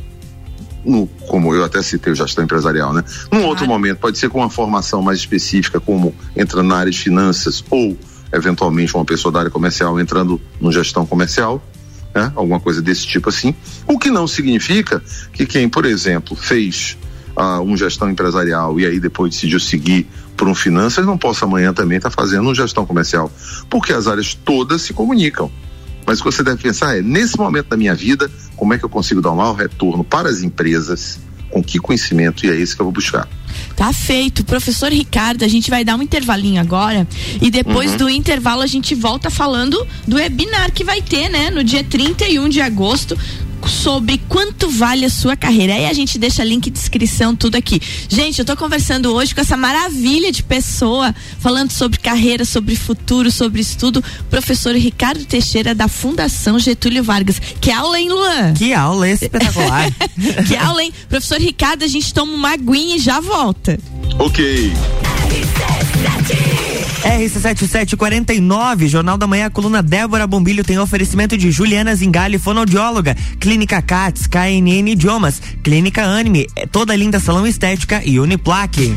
no, 0.85 1.07
como 1.27 1.55
eu 1.55 1.65
até 1.65 1.83
citei 1.83 2.13
o 2.13 2.17
gestão 2.17 2.45
empresarial, 2.45 2.93
né? 2.93 3.03
Num 3.25 3.39
claro. 3.39 3.47
outro 3.47 3.67
momento 3.67 3.99
pode 3.99 4.19
ser 4.19 4.29
com 4.29 4.39
uma 4.39 4.51
formação 4.51 5.01
mais 5.01 5.19
específica, 5.19 5.81
como 5.81 6.15
entrando 6.37 6.69
na 6.69 6.77
área 6.77 6.93
de 6.93 6.99
finanças 6.99 7.65
ou 7.71 7.97
eventualmente 8.31 8.95
uma 8.95 9.05
pessoa 9.05 9.33
da 9.33 9.39
área 9.39 9.51
comercial 9.51 9.99
entrando 9.99 10.39
no 10.61 10.71
gestão 10.71 11.07
comercial 11.07 11.63
né? 12.19 12.33
Alguma 12.35 12.59
coisa 12.59 12.83
desse 12.83 13.07
tipo 13.07 13.29
assim. 13.29 13.55
O 13.87 13.99
que 13.99 14.11
não 14.11 14.27
significa 14.27 15.03
que 15.33 15.47
quem, 15.47 15.69
por 15.69 15.85
exemplo, 15.85 16.35
fez 16.35 16.99
uh, 17.37 17.63
um 17.63 17.77
gestão 17.77 18.11
empresarial 18.11 18.79
e 18.81 18.87
aí 18.87 18.99
depois 18.99 19.33
decidiu 19.33 19.61
seguir 19.61 20.07
por 20.37 20.49
um 20.49 20.55
finanças 20.55 21.05
não 21.05 21.19
possa 21.19 21.45
amanhã 21.45 21.73
também 21.73 21.97
estar 21.99 22.11
tá 22.11 22.15
fazendo 22.15 22.49
um 22.49 22.55
gestão 22.55 22.85
comercial, 22.85 23.31
porque 23.71 23.93
as 23.93 24.07
áreas 24.07 24.35
todas 24.35 24.83
se 24.83 24.93
comunicam. 24.93 25.51
Mas 26.07 26.21
o 26.21 26.25
que 26.25 26.33
você 26.33 26.43
deve 26.43 26.63
pensar 26.63 26.97
é, 26.97 27.03
nesse 27.03 27.37
momento 27.37 27.69
da 27.69 27.77
minha 27.77 27.95
vida, 27.95 28.31
como 28.57 28.73
é 28.73 28.79
que 28.79 28.85
eu 28.85 28.89
consigo 28.89 29.21
dar 29.21 29.31
um 29.31 29.37
maior 29.37 29.55
retorno 29.55 30.03
para 30.03 30.29
as 30.29 30.43
empresas, 30.43 31.21
com 31.51 31.63
que 31.63 31.79
conhecimento, 31.79 32.47
e 32.47 32.51
é 32.51 32.57
esse 32.57 32.75
que 32.75 32.81
eu 32.81 32.87
vou 32.87 32.93
buscar. 32.93 33.29
Tá 33.79 33.93
feito. 33.93 34.45
Professor 34.45 34.91
Ricardo, 34.91 35.45
a 35.45 35.49
gente 35.49 35.71
vai 35.71 35.85
dar 35.85 35.95
um 35.95 36.03
intervalinho 36.03 36.61
agora 36.61 37.07
e 37.41 37.49
depois 37.49 37.93
uhum. 37.93 37.97
do 37.97 38.11
intervalo 38.11 38.63
a 38.63 38.67
gente 38.67 38.93
volta 38.93 39.31
falando 39.31 39.87
do 40.05 40.17
webinar 40.17 40.73
que 40.73 40.83
vai 40.83 41.01
ter, 41.01 41.29
né, 41.29 41.49
no 41.49 41.63
dia 41.63 41.85
31 41.85 42.49
de 42.49 42.61
agosto 42.61 43.17
sobre 43.69 44.19
quanto 44.29 44.69
vale 44.71 45.05
a 45.05 45.11
sua 45.11 45.37
carreira. 45.37 45.75
Aí 45.75 45.87
a 45.87 45.93
gente 45.93 46.19
deixa 46.19 46.43
link 46.43 46.71
de 46.71 46.79
inscrição, 46.79 47.37
tudo 47.37 47.57
aqui. 47.57 47.81
Gente, 48.09 48.39
eu 48.39 48.45
tô 48.45 48.57
conversando 48.57 49.13
hoje 49.15 49.35
com 49.35 49.41
essa 49.41 49.57
maravilha 49.57 50.33
de 50.33 50.43
pessoa, 50.43 51.15
falando 51.39 51.71
sobre 51.71 51.99
carreira, 51.99 52.45
sobre 52.45 52.75
futuro, 52.75 53.31
sobre 53.31 53.61
estudo, 53.61 54.03
professor 54.31 54.75
Ricardo 54.75 55.25
Teixeira 55.25 55.75
da 55.75 55.89
Fundação 55.89 56.59
Getúlio 56.59 57.05
Vargas. 57.05 57.41
Que 57.61 57.71
aula, 57.71 58.01
hein, 58.01 58.09
Luan? 58.09 58.55
Que 58.55 58.73
aula 58.73 59.09
espetacular. 59.09 59.93
que 60.47 60.57
aula, 60.57 60.83
hein? 60.83 60.93
Professor 61.09 61.39
Ricardo, 61.39 61.85
a 61.85 61.89
gente 61.89 62.13
toma 62.13 62.33
uma 62.33 62.53
aguinha 62.53 62.97
e 62.97 62.99
já 62.99 63.21
volta. 63.21 63.79
Ok. 64.19 64.73
RC7749, 67.03 68.89
Jornal 68.89 69.17
da 69.17 69.27
Manhã, 69.27 69.51
coluna 69.51 69.83
Débora 69.83 70.27
Bombilho 70.27 70.65
tem 70.65 70.79
oferecimento 70.79 71.37
de 71.37 71.51
Juliana 71.51 71.95
Zingali, 71.95 72.39
fonoaudióloga, 72.39 73.17
Clínica 73.39 73.81
CATS, 73.81 74.27
KNN 74.27 74.89
Idiomas, 74.91 75.41
Clínica 75.63 76.05
Anime, 76.05 76.47
é 76.57 76.67
toda 76.67 76.95
linda 76.97 77.21
salão 77.21 77.47
estética 77.47 78.03
e 78.05 78.19
Uniplaque. 78.19 78.97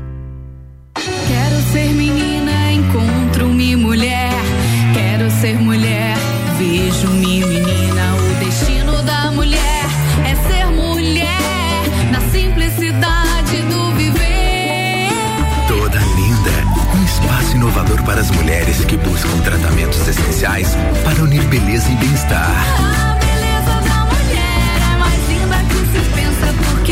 inovador 17.61 18.01
para 18.03 18.19
as 18.19 18.31
mulheres 18.31 18.83
que 18.85 18.97
buscam 18.97 19.39
tratamentos 19.43 20.07
essenciais 20.07 20.75
para 21.03 21.21
unir 21.21 21.43
beleza 21.43 21.91
e 21.91 21.95
bem-estar. 21.95 22.49
A 22.49 23.13
beleza 23.19 23.81
da 23.87 24.05
mulher 24.05 24.81
é 24.81 24.97
mais 24.97 25.29
linda 25.29 25.57
que 25.69 25.75
se 25.91 26.09
pensa, 26.15 26.55
porque 26.65 26.91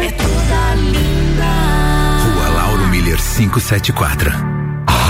é 0.00 0.10
toda 0.12 0.74
linda. 0.76 1.44
Rua 2.32 2.48
Lauro 2.50 2.86
Miller 2.86 3.18
574. 3.18 4.51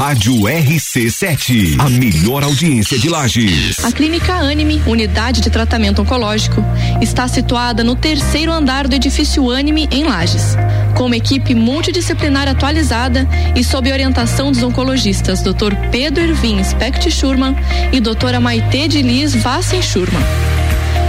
Rádio 0.05 0.35
RC7, 0.35 1.79
a 1.79 1.89
melhor 1.89 2.43
audiência 2.43 2.99
de 2.99 3.09
Lages. 3.09 3.85
A 3.85 3.93
Clínica 3.93 4.35
Anime, 4.35 4.83
unidade 4.85 5.41
de 5.41 5.49
tratamento 5.49 6.03
oncológico, 6.03 6.61
está 7.01 7.29
situada 7.29 7.85
no 7.85 7.95
terceiro 7.95 8.51
andar 8.51 8.89
do 8.89 8.97
edifício 8.97 9.49
Anime, 9.49 9.89
em 9.93 10.03
Lages. 10.03 10.57
Com 10.97 11.07
uma 11.07 11.17
equipe 11.17 11.55
multidisciplinar 11.55 12.49
atualizada 12.49 13.29
e 13.55 13.63
sob 13.63 13.93
orientação 13.93 14.51
dos 14.51 14.65
oncologistas 14.65 15.41
Dr. 15.41 15.73
Pedro 15.93 16.25
Ervin 16.25 16.65
Specht 16.65 17.09
Schurman 17.09 17.55
e 17.93 18.01
doutora 18.01 18.41
Maite 18.41 18.89
de 18.89 19.03
Liz 19.03 19.37
Vassen 19.37 19.81
Schurman. 19.81 20.25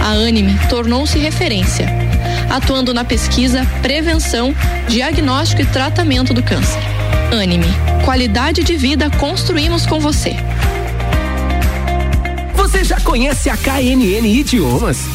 A 0.04 0.10
Anime 0.12 0.56
tornou-se 0.68 1.18
referência, 1.18 1.88
atuando 2.48 2.94
na 2.94 3.02
pesquisa, 3.02 3.66
prevenção, 3.82 4.54
diagnóstico 4.86 5.62
e 5.62 5.66
tratamento 5.66 6.32
do 6.32 6.44
câncer. 6.44 6.93
Anime, 7.38 7.66
qualidade 8.04 8.62
de 8.62 8.76
vida 8.76 9.10
construímos 9.18 9.86
com 9.86 9.98
você. 9.98 10.36
Você 12.54 12.84
já 12.84 13.00
conhece 13.00 13.50
a 13.50 13.56
KNN 13.56 14.26
Idiomas? 14.26 15.13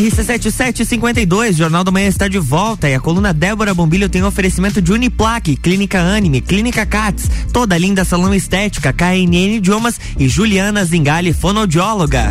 RC7752, 0.00 1.52
Jornal 1.52 1.84
da 1.84 1.90
Manhã 1.90 2.08
está 2.08 2.26
de 2.26 2.38
volta 2.38 2.88
e 2.88 2.94
a 2.94 3.00
coluna 3.00 3.34
Débora 3.34 3.74
Bombilho 3.74 4.08
tem 4.08 4.24
oferecimento 4.24 4.80
de 4.80 4.92
Uniplaque, 4.92 5.56
Clínica 5.56 6.00
Anime, 6.00 6.40
Clínica 6.40 6.86
Cats, 6.86 7.28
toda 7.52 7.76
linda 7.76 8.02
salão 8.02 8.34
estética, 8.34 8.94
KNN 8.94 9.56
Idiomas 9.56 10.00
e 10.18 10.26
Juliana 10.26 10.82
Zingali, 10.86 11.34
fonoaudióloga. 11.34 12.30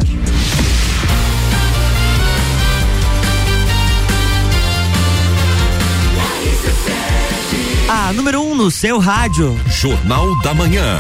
A 7.88 8.12
número 8.14 8.42
1 8.42 8.52
um 8.52 8.56
no 8.56 8.72
seu 8.72 8.98
rádio. 8.98 9.60
Jornal 9.68 10.40
da 10.42 10.56
Manhã. 10.56 11.00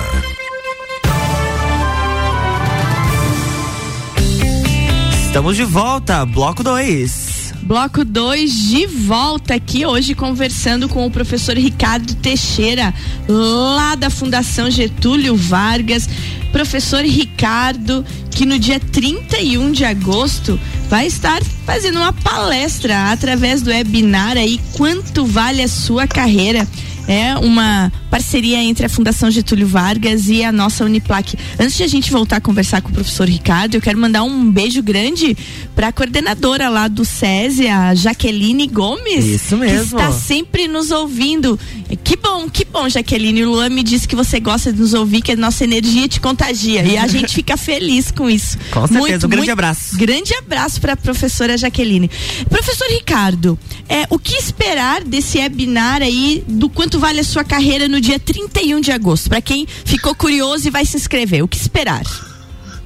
Estamos 5.29 5.55
de 5.55 5.63
volta, 5.63 6.25
bloco 6.25 6.63
2. 6.63 7.53
Bloco 7.61 8.03
2 8.03 8.51
de 8.51 8.87
volta 8.87 9.53
aqui 9.53 9.85
hoje 9.85 10.15
conversando 10.15 10.89
com 10.89 11.05
o 11.05 11.11
professor 11.11 11.55
Ricardo 11.55 12.15
Teixeira, 12.15 12.91
lá 13.27 13.93
da 13.93 14.09
Fundação 14.09 14.71
Getúlio 14.71 15.35
Vargas. 15.35 16.09
Professor 16.51 17.05
Ricardo, 17.05 18.03
que 18.31 18.43
no 18.43 18.57
dia 18.57 18.79
31 18.79 19.71
de 19.71 19.85
agosto 19.85 20.59
vai 20.89 21.05
estar 21.05 21.43
fazendo 21.63 21.99
uma 21.99 22.11
palestra 22.11 23.11
através 23.11 23.61
do 23.61 23.69
webinar 23.69 24.35
aí 24.35 24.59
Quanto 24.73 25.27
vale 25.27 25.61
a 25.61 25.67
sua 25.67 26.07
carreira? 26.07 26.67
É 27.07 27.35
uma 27.35 27.91
parceria 28.09 28.61
entre 28.63 28.85
a 28.85 28.89
Fundação 28.89 29.29
Getúlio 29.29 29.67
Vargas 29.67 30.27
e 30.27 30.43
a 30.43 30.51
nossa 30.51 30.83
Uniplac. 30.83 31.37
Antes 31.59 31.77
de 31.77 31.83
a 31.83 31.87
gente 31.87 32.11
voltar 32.11 32.37
a 32.37 32.41
conversar 32.41 32.81
com 32.81 32.89
o 32.89 32.93
professor 32.93 33.27
Ricardo, 33.27 33.75
eu 33.75 33.81
quero 33.81 33.97
mandar 33.99 34.23
um 34.23 34.49
beijo 34.51 34.81
grande 34.81 35.37
para 35.75 35.89
a 35.89 35.91
coordenadora 35.91 36.69
lá 36.69 36.87
do 36.87 37.05
SESI, 37.05 37.67
a 37.67 37.93
Jaqueline 37.95 38.67
Gomes. 38.67 39.25
Isso 39.25 39.57
mesmo. 39.57 39.97
Que 39.97 40.03
está 40.03 40.11
sempre 40.11 40.67
nos 40.67 40.91
ouvindo. 40.91 41.57
Que 42.03 42.15
bom, 42.17 42.49
que 42.49 42.65
bom, 42.65 42.87
Jaqueline. 42.89 43.43
O 43.43 43.51
Luan 43.51 43.69
me 43.69 43.83
disse 43.83 44.07
que 44.07 44.15
você 44.15 44.39
gosta 44.39 44.71
de 44.73 44.79
nos 44.79 44.93
ouvir, 44.93 45.21
que 45.21 45.31
a 45.31 45.35
nossa 45.35 45.63
energia 45.63 46.07
te 46.07 46.19
contagia. 46.19 46.83
e 46.83 46.97
a 46.97 47.07
gente 47.07 47.33
fica 47.33 47.55
feliz 47.57 48.11
com 48.11 48.29
isso. 48.29 48.57
Com 48.71 48.81
certeza, 48.87 48.99
Muito, 48.99 49.25
um 49.25 49.29
grande 49.29 49.37
muito- 49.47 49.51
abraço. 49.51 49.97
Grande 49.97 50.33
abraço 50.35 50.81
para 50.81 50.93
a 50.93 50.97
professora 50.97 51.57
Jaqueline. 51.57 52.09
Professor 52.49 52.87
Ricardo, 52.89 53.57
é, 53.87 54.05
o 54.09 54.17
que 54.19 54.35
esperar 54.35 55.03
desse 55.03 55.37
webinar 55.37 56.01
aí 56.01 56.43
do 56.47 56.69
quanto 56.69 56.99
vale 56.99 57.19
a 57.19 57.23
sua 57.23 57.43
carreira 57.43 57.87
no 57.87 57.98
dia 57.99 58.19
31 58.19 58.81
de 58.81 58.91
agosto? 58.91 59.29
Para 59.29 59.41
quem 59.41 59.67
ficou 59.67 60.15
curioso 60.15 60.67
e 60.67 60.71
vai 60.71 60.85
se 60.85 60.97
inscrever, 60.97 61.43
o 61.43 61.47
que 61.47 61.57
esperar? 61.57 62.03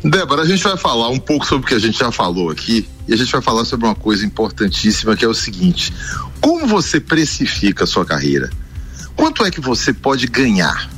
Débora, 0.03 0.41
a 0.41 0.45
gente 0.45 0.61
vai 0.61 0.75
falar 0.75 1.09
um 1.09 1.19
pouco 1.19 1.45
sobre 1.45 1.65
o 1.65 1.67
que 1.67 1.75
a 1.75 1.79
gente 1.79 1.97
já 1.97 2.11
falou 2.11 2.49
aqui 2.49 2.87
e 3.07 3.13
a 3.13 3.17
gente 3.17 3.31
vai 3.31 3.41
falar 3.41 3.63
sobre 3.63 3.85
uma 3.85 3.95
coisa 3.95 4.25
importantíssima 4.25 5.15
que 5.15 5.23
é 5.23 5.27
o 5.27 5.33
seguinte: 5.33 5.93
como 6.41 6.67
você 6.67 6.99
precifica 6.99 7.85
a 7.85 7.87
sua 7.87 8.05
carreira? 8.05 8.49
Quanto 9.15 9.45
é 9.45 9.51
que 9.51 9.61
você 9.61 9.93
pode 9.93 10.27
ganhar? 10.27 10.89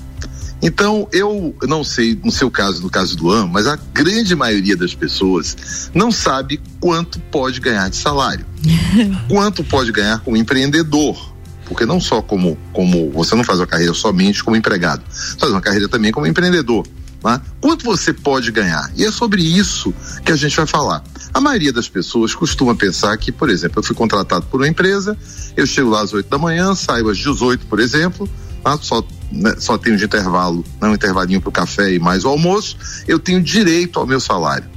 Então, 0.62 1.08
eu 1.12 1.56
não 1.68 1.84
sei 1.84 2.20
no 2.24 2.32
seu 2.32 2.50
caso, 2.50 2.82
no 2.82 2.90
caso 2.90 3.16
do 3.16 3.32
AM, 3.32 3.52
mas 3.52 3.68
a 3.68 3.78
grande 3.94 4.36
maioria 4.36 4.76
das 4.76 4.96
pessoas 4.96 5.92
não 5.94 6.12
sabe 6.12 6.60
quanto 6.80 7.20
pode 7.20 7.60
ganhar 7.60 7.88
de 7.90 7.98
salário. 7.98 8.46
quanto 9.30 9.64
pode 9.64 9.92
ganhar 9.92 10.20
como 10.22 10.38
empreendedor. 10.38 11.35
Porque 11.66 11.86
não 11.86 12.00
só 12.00 12.22
como, 12.22 12.58
como 12.72 13.12
você 13.12 13.36
não 13.36 13.44
faz 13.44 13.60
uma 13.60 13.68
carreira 13.68 13.94
somente 13.94 14.44
como 14.44 14.56
empregado, 14.56 15.04
você 15.10 15.38
faz 15.38 15.52
uma 15.52 15.62
carreira 15.62 15.90
também 15.90 16.12
como 16.12 16.28
empreendedor. 16.28 16.86
Né? 17.24 17.42
Quanto 17.60 17.84
você 17.84 18.14
pode 18.14 18.52
ganhar? 18.52 18.92
E 18.96 19.04
é 19.04 19.12
sobre 19.12 19.42
isso 19.42 19.94
que 20.24 20.32
a 20.32 20.36
gente 20.36 20.56
vai 20.56 20.68
falar. 20.68 21.04
A 21.34 21.42
maioria 21.42 21.74
das 21.74 21.90
pessoas 21.90 22.36
costuma 22.36 22.76
pensar 22.76 23.18
que, 23.18 23.32
por 23.32 23.50
exemplo, 23.50 23.80
eu 23.80 23.84
fui 23.84 23.96
contratado 23.96 24.46
por 24.46 24.62
uma 24.62 24.68
empresa, 24.68 25.18
eu 25.58 25.66
chego 25.66 25.90
lá 25.90 26.02
às 26.02 26.14
8 26.14 26.30
da 26.30 26.38
manhã, 26.38 26.76
saio 26.76 27.10
às 27.10 27.18
18, 27.18 27.66
por 27.66 27.80
exemplo, 27.80 28.30
tá? 28.64 28.78
só, 28.80 29.04
né, 29.32 29.56
só 29.58 29.76
tenho 29.78 29.98
de 29.98 30.06
intervalo, 30.06 30.64
não 30.80 30.92
um 30.92 30.94
intervalinho 30.94 31.42
para 31.42 31.50
o 31.50 31.52
café 31.52 31.94
e 31.94 32.00
mais 32.00 32.24
o 32.24 32.30
almoço, 32.30 32.78
eu 33.08 33.18
tenho 33.18 33.42
direito 33.42 34.00
ao 34.00 34.06
meu 34.06 34.20
salário. 34.20 34.70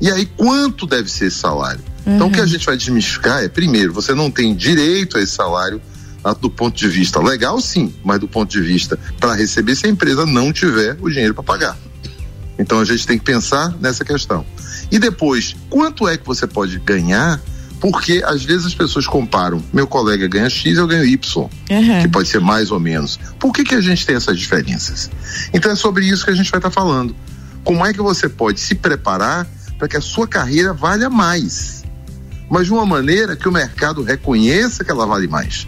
E 0.00 0.08
aí, 0.08 0.24
quanto 0.24 0.86
deve 0.86 1.10
ser 1.10 1.26
esse 1.26 1.38
salário? 1.38 1.80
Então, 2.06 2.28
o 2.28 2.30
que 2.30 2.40
a 2.40 2.46
gente 2.46 2.64
vai 2.64 2.76
desmistificar 2.76 3.42
é, 3.42 3.48
primeiro, 3.48 3.92
você 3.92 4.14
não 4.14 4.30
tem 4.30 4.54
direito 4.54 5.18
a 5.18 5.20
esse 5.20 5.32
salário 5.32 5.82
ah, 6.30 6.34
do 6.34 6.50
ponto 6.50 6.76
de 6.76 6.88
vista 6.88 7.20
legal, 7.20 7.60
sim, 7.60 7.94
mas 8.04 8.18
do 8.20 8.28
ponto 8.28 8.50
de 8.50 8.60
vista 8.60 8.98
para 9.18 9.34
receber 9.34 9.74
se 9.76 9.86
a 9.86 9.90
empresa 9.90 10.24
não 10.26 10.52
tiver 10.52 10.96
o 11.00 11.08
dinheiro 11.08 11.34
para 11.34 11.42
pagar. 11.42 11.76
Então 12.58 12.80
a 12.80 12.84
gente 12.84 13.06
tem 13.06 13.18
que 13.18 13.24
pensar 13.24 13.74
nessa 13.80 14.04
questão. 14.04 14.44
E 14.90 14.98
depois, 14.98 15.54
quanto 15.70 16.08
é 16.08 16.16
que 16.16 16.26
você 16.26 16.46
pode 16.46 16.78
ganhar? 16.80 17.40
Porque 17.80 18.22
às 18.26 18.42
vezes 18.44 18.66
as 18.66 18.74
pessoas 18.74 19.06
comparam, 19.06 19.62
meu 19.72 19.86
colega 19.86 20.26
ganha 20.26 20.50
X, 20.50 20.76
eu 20.76 20.86
ganho 20.86 21.04
Y, 21.04 21.48
Uhum. 21.70 22.02
que 22.02 22.08
pode 22.08 22.28
ser 22.28 22.40
mais 22.40 22.72
ou 22.72 22.80
menos. 22.80 23.18
Por 23.38 23.52
que, 23.52 23.62
que 23.62 23.74
a 23.76 23.80
gente 23.80 24.04
tem 24.04 24.16
essas 24.16 24.36
diferenças? 24.36 25.08
Então 25.52 25.70
é 25.70 25.76
sobre 25.76 26.04
isso 26.04 26.24
que 26.24 26.30
a 26.32 26.34
gente 26.34 26.50
vai 26.50 26.58
estar 26.58 26.70
falando. 26.70 27.14
Como 27.62 27.86
é 27.86 27.92
que 27.92 28.00
você 28.00 28.28
pode 28.28 28.58
se 28.58 28.74
preparar 28.74 29.46
para 29.78 29.86
que 29.86 29.96
a 29.96 30.00
sua 30.00 30.26
carreira 30.26 30.72
valha 30.72 31.08
mais? 31.08 31.84
Mas 32.50 32.66
de 32.66 32.72
uma 32.72 32.84
maneira 32.86 33.36
que 33.36 33.48
o 33.48 33.52
mercado 33.52 34.02
reconheça 34.02 34.82
que 34.82 34.90
ela 34.90 35.06
vale 35.06 35.28
mais. 35.28 35.66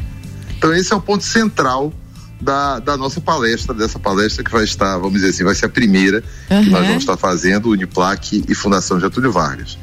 Então 0.61 0.75
esse 0.75 0.93
é 0.93 0.97
o 0.97 1.01
ponto 1.01 1.25
central 1.25 1.91
da, 2.39 2.79
da 2.81 2.95
nossa 2.99 3.19
palestra, 3.19 3.73
dessa 3.73 3.99
palestra 3.99 4.45
que 4.45 4.51
vai 4.53 4.63
estar, 4.65 4.99
vamos 4.99 5.15
dizer 5.15 5.29
assim, 5.31 5.43
vai 5.43 5.55
ser 5.55 5.65
a 5.65 5.69
primeira 5.71 6.23
que 6.49 6.55
Uhum. 6.55 6.65
nós 6.71 6.87
vamos 6.87 7.03
estar 7.03 7.17
fazendo, 7.17 7.71
Uniplac 7.71 8.45
e 8.47 8.55
Fundação 8.55 9.01
Getúlio 9.01 9.33
Vargas. 9.33 9.79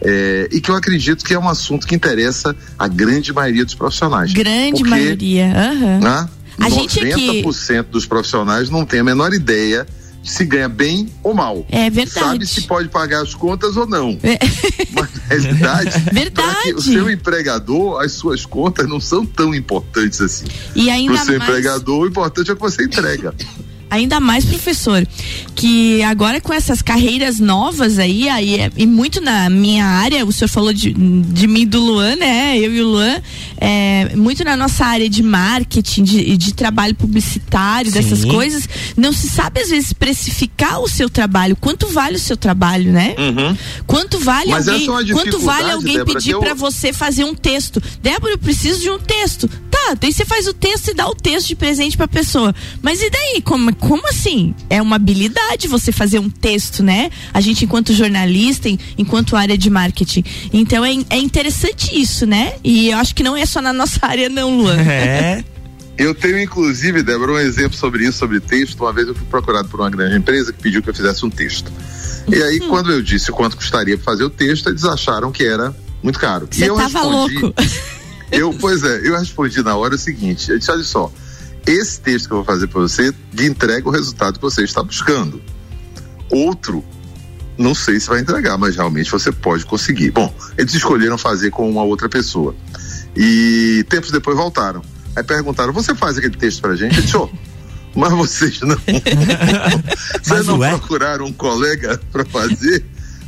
É, 0.00 0.48
e 0.50 0.58
que 0.58 0.70
eu 0.70 0.74
acredito 0.74 1.22
que 1.22 1.34
é 1.34 1.38
um 1.38 1.46
assunto 1.48 1.86
que 1.86 1.94
interessa 1.94 2.56
a 2.78 2.88
grande 2.88 3.30
maioria 3.30 3.62
dos 3.64 3.74
profissionais. 3.74 4.32
Grande 4.32 4.78
Porque, 4.78 4.88
maioria. 4.90 5.52
Aham. 5.54 6.00
Né, 6.00 6.28
A 6.60 6.68
gente 6.70 6.98
aqui- 6.98 7.42
90% 7.42 7.84
dos 7.90 8.06
profissionais 8.06 8.70
não 8.70 8.86
tem 8.86 9.00
a 9.00 9.04
menor 9.04 9.34
ideia 9.34 9.86
de 9.86 10.01
se 10.22 10.44
ganha 10.44 10.68
bem 10.68 11.08
ou 11.22 11.34
mal. 11.34 11.66
É 11.68 11.90
verdade. 11.90 12.26
Sabe 12.26 12.46
se 12.46 12.62
pode 12.62 12.88
pagar 12.88 13.22
as 13.22 13.34
contas 13.34 13.76
ou 13.76 13.86
não. 13.86 14.18
É. 14.22 14.38
Mas 14.92 15.10
na 15.14 15.22
realidade, 15.28 15.98
Verdade. 16.12 16.74
o 16.74 16.80
seu 16.80 17.10
empregador, 17.10 18.00
as 18.00 18.12
suas 18.12 18.46
contas 18.46 18.88
não 18.88 19.00
são 19.00 19.26
tão 19.26 19.54
importantes 19.54 20.20
assim. 20.20 20.46
E 20.74 20.84
Para 20.84 20.94
ainda 20.94 21.14
o 21.14 21.18
seu 21.18 21.38
mais, 21.38 21.50
empregador, 21.50 22.00
o 22.02 22.06
importante 22.06 22.50
é 22.50 22.52
o 22.52 22.56
que 22.56 22.62
você 22.62 22.84
entrega. 22.84 23.34
Ainda 23.92 24.18
mais, 24.20 24.42
professor, 24.44 25.06
que 25.54 26.02
agora 26.02 26.40
com 26.40 26.52
essas 26.52 26.80
carreiras 26.80 27.38
novas 27.38 27.98
aí, 27.98 28.26
aí 28.28 28.58
é- 28.58 28.70
e 28.76 28.86
muito 28.86 29.20
na 29.20 29.50
minha 29.50 29.84
área, 29.84 30.24
o 30.24 30.32
senhor 30.32 30.48
falou 30.48 30.72
de, 30.72 30.92
de 30.94 31.46
mim 31.46 31.60
e 31.62 31.66
do 31.66 31.78
Luan, 31.78 32.16
né? 32.16 32.58
Eu 32.58 32.72
e 32.74 32.80
o 32.80 32.88
Luan, 32.88 33.20
é, 33.58 34.16
muito 34.16 34.42
na 34.44 34.56
nossa 34.56 34.86
área 34.86 35.08
de 35.10 35.22
marketing, 35.22 36.02
de, 36.04 36.36
de 36.38 36.54
trabalho 36.54 36.94
publicitário, 36.94 37.92
dessas 37.92 38.20
Sim. 38.20 38.28
coisas, 38.28 38.66
não 38.96 39.12
se 39.12 39.28
sabe 39.28 39.60
às 39.60 39.68
vezes 39.68 39.92
precificar 39.92 40.80
o 40.80 40.88
seu 40.88 41.10
trabalho, 41.10 41.54
quanto 41.54 41.86
vale 41.88 42.16
o 42.16 42.20
seu 42.20 42.36
trabalho, 42.36 42.90
né? 42.90 43.14
Quanto 43.86 44.18
vale 44.18 44.50
Mas 44.50 44.68
alguém, 44.68 44.84
é 44.88 45.12
quanto 45.12 45.38
vale 45.40 45.70
alguém 45.70 45.98
Débora, 45.98 46.14
pedir 46.18 46.30
eu- 46.30 46.40
pra 46.40 46.54
você 46.54 46.94
fazer 46.94 47.24
um 47.24 47.34
texto? 47.34 47.80
Débora, 48.02 48.32
eu 48.32 48.38
preciso 48.38 48.80
de 48.80 48.88
um 48.90 48.98
texto. 48.98 49.48
Tá, 49.70 49.94
daí 50.00 50.12
você 50.12 50.24
faz 50.24 50.46
o 50.46 50.52
texto 50.52 50.88
e 50.88 50.94
dá 50.94 51.08
o 51.08 51.14
texto 51.14 51.48
de 51.48 51.56
presente 51.56 51.96
pra 51.96 52.06
pessoa. 52.06 52.54
Mas 52.80 53.00
e 53.02 53.10
daí? 53.10 53.42
Como, 53.42 53.74
como 53.82 54.08
assim? 54.08 54.54
É 54.70 54.80
uma 54.80 54.94
habilidade 54.94 55.66
você 55.66 55.90
fazer 55.90 56.20
um 56.20 56.30
texto, 56.30 56.84
né? 56.84 57.10
A 57.34 57.40
gente, 57.40 57.64
enquanto 57.64 57.92
jornalista, 57.92 58.68
enquanto 58.96 59.34
área 59.34 59.58
de 59.58 59.68
marketing. 59.68 60.22
Então 60.52 60.84
é, 60.84 60.92
é 61.10 61.18
interessante 61.18 61.90
isso, 62.00 62.24
né? 62.24 62.54
E 62.62 62.90
eu 62.90 62.98
acho 62.98 63.12
que 63.12 63.24
não 63.24 63.36
é 63.36 63.44
só 63.44 63.60
na 63.60 63.72
nossa 63.72 63.98
área, 64.06 64.28
não, 64.28 64.56
Luan. 64.56 64.76
É. 64.80 65.44
Eu 65.98 66.14
tenho, 66.14 66.40
inclusive, 66.40 67.02
Débora, 67.02 67.32
um 67.32 67.38
exemplo 67.38 67.76
sobre 67.76 68.04
isso, 68.04 68.18
sobre 68.18 68.38
texto. 68.38 68.80
Uma 68.80 68.92
vez 68.92 69.08
eu 69.08 69.16
fui 69.16 69.26
procurado 69.26 69.68
por 69.68 69.80
uma 69.80 69.90
grande 69.90 70.16
empresa 70.16 70.52
que 70.52 70.62
pediu 70.62 70.80
que 70.80 70.88
eu 70.88 70.94
fizesse 70.94 71.26
um 71.26 71.30
texto. 71.30 71.72
E 72.28 72.40
aí, 72.40 72.60
Hum. 72.62 72.68
quando 72.68 72.92
eu 72.92 73.02
disse 73.02 73.32
quanto 73.32 73.56
custaria 73.56 73.98
fazer 73.98 74.22
o 74.22 74.30
texto, 74.30 74.68
eles 74.68 74.84
acharam 74.84 75.32
que 75.32 75.44
era 75.44 75.74
muito 76.00 76.20
caro. 76.20 76.48
e 76.52 76.54
Você 76.54 76.70
eu 76.70 76.76
tava 76.76 77.00
respondi, 77.00 77.38
louco. 77.40 77.54
Eu, 78.32 78.54
pois 78.54 78.82
é, 78.82 79.06
eu 79.06 79.18
respondi 79.18 79.62
na 79.62 79.76
hora 79.76 79.94
o 79.94 79.98
seguinte: 79.98 80.50
eu 80.50 80.58
disse, 80.58 80.70
olha 80.70 80.82
só, 80.82 81.12
esse 81.66 82.00
texto 82.00 82.26
que 82.26 82.32
eu 82.32 82.38
vou 82.38 82.44
fazer 82.44 82.66
para 82.66 82.80
você 82.80 83.12
lhe 83.32 83.46
entrega 83.46 83.88
o 83.88 83.92
resultado 83.92 84.34
que 84.34 84.42
você 84.42 84.62
está 84.62 84.82
buscando. 84.82 85.42
Outro, 86.30 86.84
não 87.58 87.74
sei 87.74 88.00
se 88.00 88.08
vai 88.08 88.20
entregar, 88.20 88.56
mas 88.58 88.76
realmente 88.76 89.10
você 89.10 89.30
pode 89.30 89.64
conseguir. 89.64 90.10
Bom, 90.10 90.34
eles 90.56 90.74
escolheram 90.74 91.18
fazer 91.18 91.50
com 91.50 91.68
uma 91.68 91.82
outra 91.82 92.08
pessoa. 92.08 92.54
E 93.16 93.84
tempos 93.88 94.10
depois 94.10 94.36
voltaram. 94.36 94.82
Aí 95.14 95.22
perguntaram: 95.22 95.72
você 95.72 95.94
faz 95.94 96.16
aquele 96.16 96.36
texto 96.36 96.62
pra 96.62 96.74
gente? 96.74 96.96
Eu 96.96 97.02
disse, 97.02 97.16
"Ô, 97.16 97.30
mas 97.94 98.12
vocês 98.12 98.60
não. 98.60 98.76
vocês 100.22 100.46
não 100.46 100.58
procuraram 100.58 101.26
um 101.26 101.32
colega 101.32 102.00
para 102.10 102.24
fazer? 102.24 102.84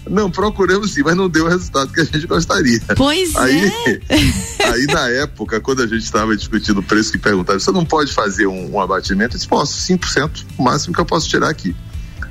Não, 0.09 0.31
procuramos 0.31 0.93
sim, 0.93 1.03
mas 1.03 1.17
não 1.17 1.29
deu 1.29 1.47
o 1.47 1.49
resultado 1.49 1.93
que 1.93 2.01
a 2.01 2.05
gente 2.05 2.27
gostaria. 2.27 2.81
Pois 2.97 3.35
Aí, 3.37 3.73
é. 3.87 4.69
aí 4.69 4.87
na 4.87 5.09
época, 5.09 5.61
quando 5.61 5.83
a 5.83 5.87
gente 5.87 6.03
estava 6.03 6.37
discutindo 6.37 6.79
o 6.79 6.83
preço, 6.83 7.13
que 7.13 7.19
perguntaram, 7.19 7.59
você 7.59 7.73
não 7.73 7.85
pode 7.85 8.13
fazer 8.13 8.47
um, 8.47 8.75
um 8.75 8.81
abatimento? 8.81 9.35
Eu 9.35 9.39
disse, 9.39 9.49
posso, 9.49 9.93
5%, 9.93 10.45
o 10.59 10.63
máximo 10.63 10.95
que 10.95 11.01
eu 11.01 11.07
posso 11.07 11.29
tirar 11.29 11.49
aqui. 11.49 11.75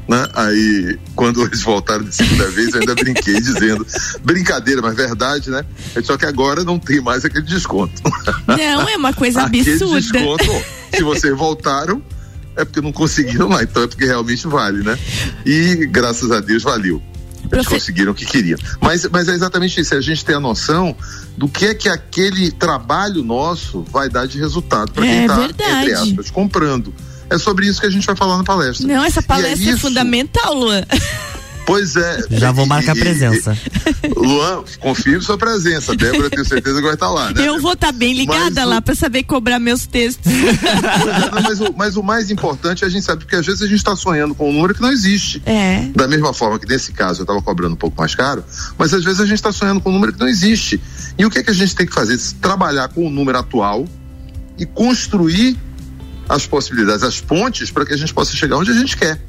Né? 0.08 0.28
Aí, 0.34 1.00
quando 1.16 1.42
eles 1.44 1.62
voltaram 1.62 2.04
de 2.04 2.14
segunda 2.14 2.50
vez, 2.52 2.74
eu 2.74 2.82
ainda 2.82 2.94
brinquei 2.94 3.40
dizendo, 3.40 3.86
brincadeira, 4.24 4.82
mas 4.82 4.96
verdade, 4.96 5.50
né? 5.50 5.64
Só 6.04 6.18
que 6.18 6.26
agora 6.26 6.64
não 6.64 6.78
tem 6.78 7.02
mais 7.02 7.24
aquele 7.24 7.46
desconto. 7.46 8.02
Não, 8.46 8.88
é 8.90 8.98
uma 8.98 9.14
coisa 9.14 9.44
absurda. 9.44 10.02
desconto, 10.02 10.44
se 10.94 11.04
vocês 11.04 11.36
voltaram, 11.36 12.04
é 12.56 12.66
porque 12.66 12.82
não 12.82 12.92
conseguiram 12.92 13.48
lá, 13.48 13.64
então 13.64 13.84
é 13.84 13.88
porque 13.88 14.06
realmente 14.06 14.46
vale, 14.48 14.84
né? 14.84 14.98
E 15.46 15.88
graças 15.88 16.32
a 16.32 16.40
Deus 16.40 16.62
valeu. 16.62 17.02
Eles 17.54 17.66
Profe- 17.66 17.80
conseguiram 17.80 18.12
o 18.12 18.16
que 18.16 18.26
queriam. 18.26 18.58
Mas, 18.82 19.06
mas 19.12 19.28
é 19.28 19.34
exatamente 19.34 19.80
isso, 19.80 19.94
é 19.94 19.98
a 19.98 20.02
gente 20.02 20.26
ter 20.26 20.34
a 20.36 20.39
noção 20.39 20.96
do 21.38 21.48
que 21.48 21.66
é 21.68 21.74
que 21.74 21.88
aquele 21.88 22.52
trabalho 22.52 23.24
nosso 23.24 23.84
vai 23.92 24.10
dar 24.10 24.26
de 24.28 24.38
resultado 24.39 24.92
para 24.92 25.04
quem 25.04 25.12
É 25.20 25.22
está, 25.22 25.36
verdade. 25.38 25.72
entre 25.82 25.94
aspas, 25.94 26.32
comprando. 26.32 26.94
É 27.30 27.38
sobre 27.38 27.66
isso 27.68 27.80
que 27.80 27.88
a 27.88 27.89
gente 27.89 28.06
vai 28.06 28.16
falar 28.16 28.38
na 28.38 28.44
palestra. 28.44 28.86
Não, 28.86 29.04
essa 29.04 29.20
E 29.22 29.24
palestra 29.24 29.70
é, 29.70 29.74
isso- 29.74 29.80
fundamental, 29.82 30.54
Luan. 30.54 30.84
Pois 31.65 31.95
é. 31.95 32.19
Já 32.32 32.52
vou 32.52 32.65
marcar 32.65 32.95
e- 32.95 32.99
presença. 32.99 33.58
e- 34.04 34.19
Luan, 34.19 34.63
confirme 34.80 35.21
sua 35.23 35.38
presença. 35.38 35.95
Débora, 35.95 36.30
tenho 36.30 36.45
certeza 36.45 36.78
que 36.78 36.86
vai 36.86 36.93
estar 36.93 37.10
lá, 37.10 37.32
né? 37.32 37.47
Eu 37.47 37.62
vou 37.62 37.73
estar 37.73 37.91
bem 37.91 38.13
ligada 38.13 38.62
Mas 38.62 38.69
lá 38.69 38.82
pra 38.82 38.95
saber 38.95 39.23
cobrar 39.23 39.60
meus 39.60 39.86
textos. 39.86 40.32
Pois 40.93 41.08
é, 41.08 41.19
não, 41.19 41.41
mas, 41.41 41.62
o, 41.62 41.73
mas 41.76 41.97
o 41.97 42.04
mais 42.04 42.32
importante 42.32 42.84
é 42.84 42.88
a 42.88 42.89
gente 42.89 43.04
sabe, 43.04 43.23
porque 43.23 43.36
às 43.36 43.45
vezes 43.45 43.62
a 43.62 43.65
gente 43.65 43.78
está 43.78 43.95
sonhando 43.95 44.36
com 44.36 44.49
um 44.49 44.54
número 44.54 44.73
que 44.73 44.82
não 44.82 44.91
existe. 44.91 45.41
É. 45.45 45.88
Da 45.95 46.08
mesma 46.08 46.34
forma 46.34 46.60
que 46.60 46.67
nesse 46.67 46.91
caso 46.91 47.21
eu 47.21 47.23
estava 47.23 47.41
cobrando 47.41 47.73
um 47.73 47.78
pouco 47.78 47.97
mais 47.99 48.13
caro, 48.13 48.43
mas 48.78 48.93
às 48.93 49.04
vezes 49.04 49.19
a 49.19 49.26
gente 49.26 49.36
está 49.36 49.52
sonhando 49.52 49.82
com 49.82 49.89
um 49.89 49.93
número 49.93 50.13
que 50.13 50.19
não 50.19 50.28
existe. 50.28 50.80
E 51.17 51.26
o 51.26 51.30
que 51.30 51.39
é 51.39 51.43
que 51.43 51.49
a 51.49 51.54
gente 51.54 51.76
tem 51.76 51.86
que 51.86 51.93
fazer? 51.93 52.17
Trabalhar 52.41 52.88
com 52.89 53.08
o 53.08 53.10
número 53.10 53.38
atual 53.38 53.88
e 54.58 54.65
construir 54.65 55.58
as 56.28 56.45
possibilidades, 56.45 57.04
as 57.04 57.19
pontes 57.19 57.71
para 57.71 57.86
que 57.86 57.93
a 57.93 57.97
gente 57.97 58.13
possa 58.13 58.36
chegar 58.36 58.58
onde 58.58 58.71
a 58.71 58.76
gente 58.76 58.95
quer. 58.97 59.19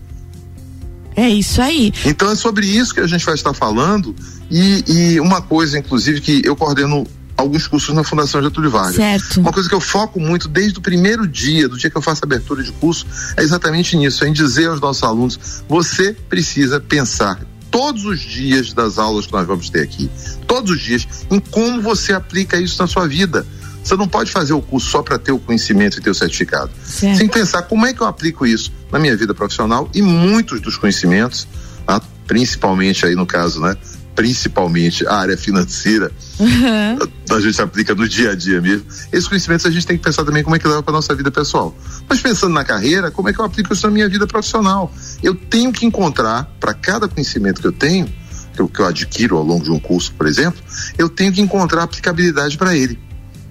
É 1.16 1.29
isso 1.29 1.62
aí. 1.62 1.92
Então 2.05 2.31
é 2.31 2.35
sobre 2.35 2.66
isso 2.66 2.94
que 2.94 3.00
a 3.00 3.07
gente 3.07 3.24
vai 3.24 3.35
estar 3.35 3.55
falando 3.55 4.14
e, 4.50 4.85
e 4.87 5.20
uma 5.20 5.40
coisa, 5.40 5.79
inclusive, 5.79 6.20
que 6.20 6.42
eu 6.44 6.57
coordeno 6.57 7.07
alguns 7.37 7.66
cursos 7.66 7.94
na 7.94 8.05
Fundação 8.05 8.42
Getúlio 8.42 8.70
Vargas. 8.70 8.96
Certo. 8.96 9.40
Uma 9.40 9.53
coisa 9.53 9.68
que 9.68 9.74
eu 9.74 9.81
foco 9.81 10.20
muito 10.20 10.48
desde 10.48 10.79
o 10.79 10.83
primeiro 10.83 11.27
dia, 11.27 11.68
do 11.68 11.77
dia 11.77 11.90
que 11.90 11.96
eu 11.96 12.03
faço 12.03 12.24
abertura 12.24 12.62
de 12.62 12.72
curso, 12.72 13.07
é 13.37 13.42
exatamente 13.42 13.96
nisso, 13.96 14.24
é 14.24 14.29
em 14.29 14.33
dizer 14.33 14.68
aos 14.68 14.81
nossos 14.81 15.03
alunos, 15.03 15.64
você 15.68 16.12
precisa 16.12 16.81
pensar 16.81 17.40
todos 17.70 18.05
os 18.05 18.20
dias 18.20 18.72
das 18.72 18.98
aulas 18.98 19.27
que 19.27 19.33
nós 19.33 19.46
vamos 19.46 19.68
ter 19.68 19.83
aqui, 19.83 20.09
todos 20.46 20.70
os 20.70 20.81
dias, 20.81 21.07
em 21.31 21.40
como 21.40 21.83
você 21.83 22.12
aplica 22.12 22.57
isso 22.57 22.81
na 22.81 22.87
sua 22.87 23.09
vida. 23.09 23.44
Você 23.84 23.96
não 23.96 24.08
pode 24.08 24.32
fazer 24.32 24.54
o 24.54 24.62
curso 24.62 24.88
só 24.88 25.02
para 25.02 25.18
ter 25.18 25.30
o 25.30 25.38
conhecimento 25.38 25.98
e 25.98 26.00
ter 26.00 26.08
o 26.08 26.14
certificado. 26.14 26.70
Certo. 26.84 27.18
Sem 27.18 27.28
pensar 27.28 27.62
como 27.62 27.86
é 27.86 27.92
que 27.92 28.00
eu 28.00 28.06
aplico 28.06 28.46
isso 28.46 28.72
na 28.90 28.98
minha 28.98 29.14
vida 29.14 29.34
profissional 29.34 29.88
e 29.94 30.00
muitos 30.00 30.60
dos 30.60 30.78
conhecimentos, 30.78 31.46
tá? 31.86 32.00
principalmente 32.26 33.04
aí 33.04 33.14
no 33.14 33.26
caso, 33.26 33.60
né? 33.60 33.76
Principalmente 34.14 35.06
a 35.06 35.14
área 35.16 35.36
financeira, 35.36 36.10
Uhum. 36.38 36.98
a 37.36 37.40
gente 37.40 37.60
aplica 37.60 37.94
no 37.94 38.08
dia 38.08 38.30
a 38.30 38.34
dia 38.34 38.60
mesmo. 38.60 38.86
Esses 39.12 39.28
conhecimentos 39.28 39.66
a 39.66 39.70
gente 39.70 39.86
tem 39.86 39.96
que 39.96 40.02
pensar 40.02 40.24
também 40.24 40.42
como 40.42 40.56
é 40.56 40.58
que 40.58 40.66
leva 40.66 40.82
para 40.82 40.92
nossa 40.92 41.14
vida 41.14 41.30
pessoal. 41.30 41.76
Mas 42.08 42.20
pensando 42.20 42.52
na 42.52 42.64
carreira, 42.64 43.10
como 43.10 43.28
é 43.28 43.32
que 43.32 43.40
eu 43.40 43.44
aplico 43.44 43.72
isso 43.72 43.86
na 43.86 43.92
minha 43.92 44.08
vida 44.08 44.26
profissional? 44.26 44.92
Eu 45.22 45.34
tenho 45.34 45.72
que 45.72 45.84
encontrar 45.84 46.44
para 46.58 46.72
cada 46.74 47.08
conhecimento 47.08 47.60
que 47.60 47.66
eu 47.66 47.72
tenho, 47.72 48.06
que 48.54 48.60
eu, 48.60 48.68
que 48.68 48.80
eu 48.80 48.86
adquiro 48.86 49.36
ao 49.36 49.44
longo 49.44 49.64
de 49.64 49.70
um 49.70 49.78
curso, 49.78 50.12
por 50.14 50.26
exemplo, 50.26 50.60
eu 50.96 51.08
tenho 51.08 51.32
que 51.32 51.40
encontrar 51.40 51.82
aplicabilidade 51.82 52.56
para 52.56 52.76
ele. 52.76 52.98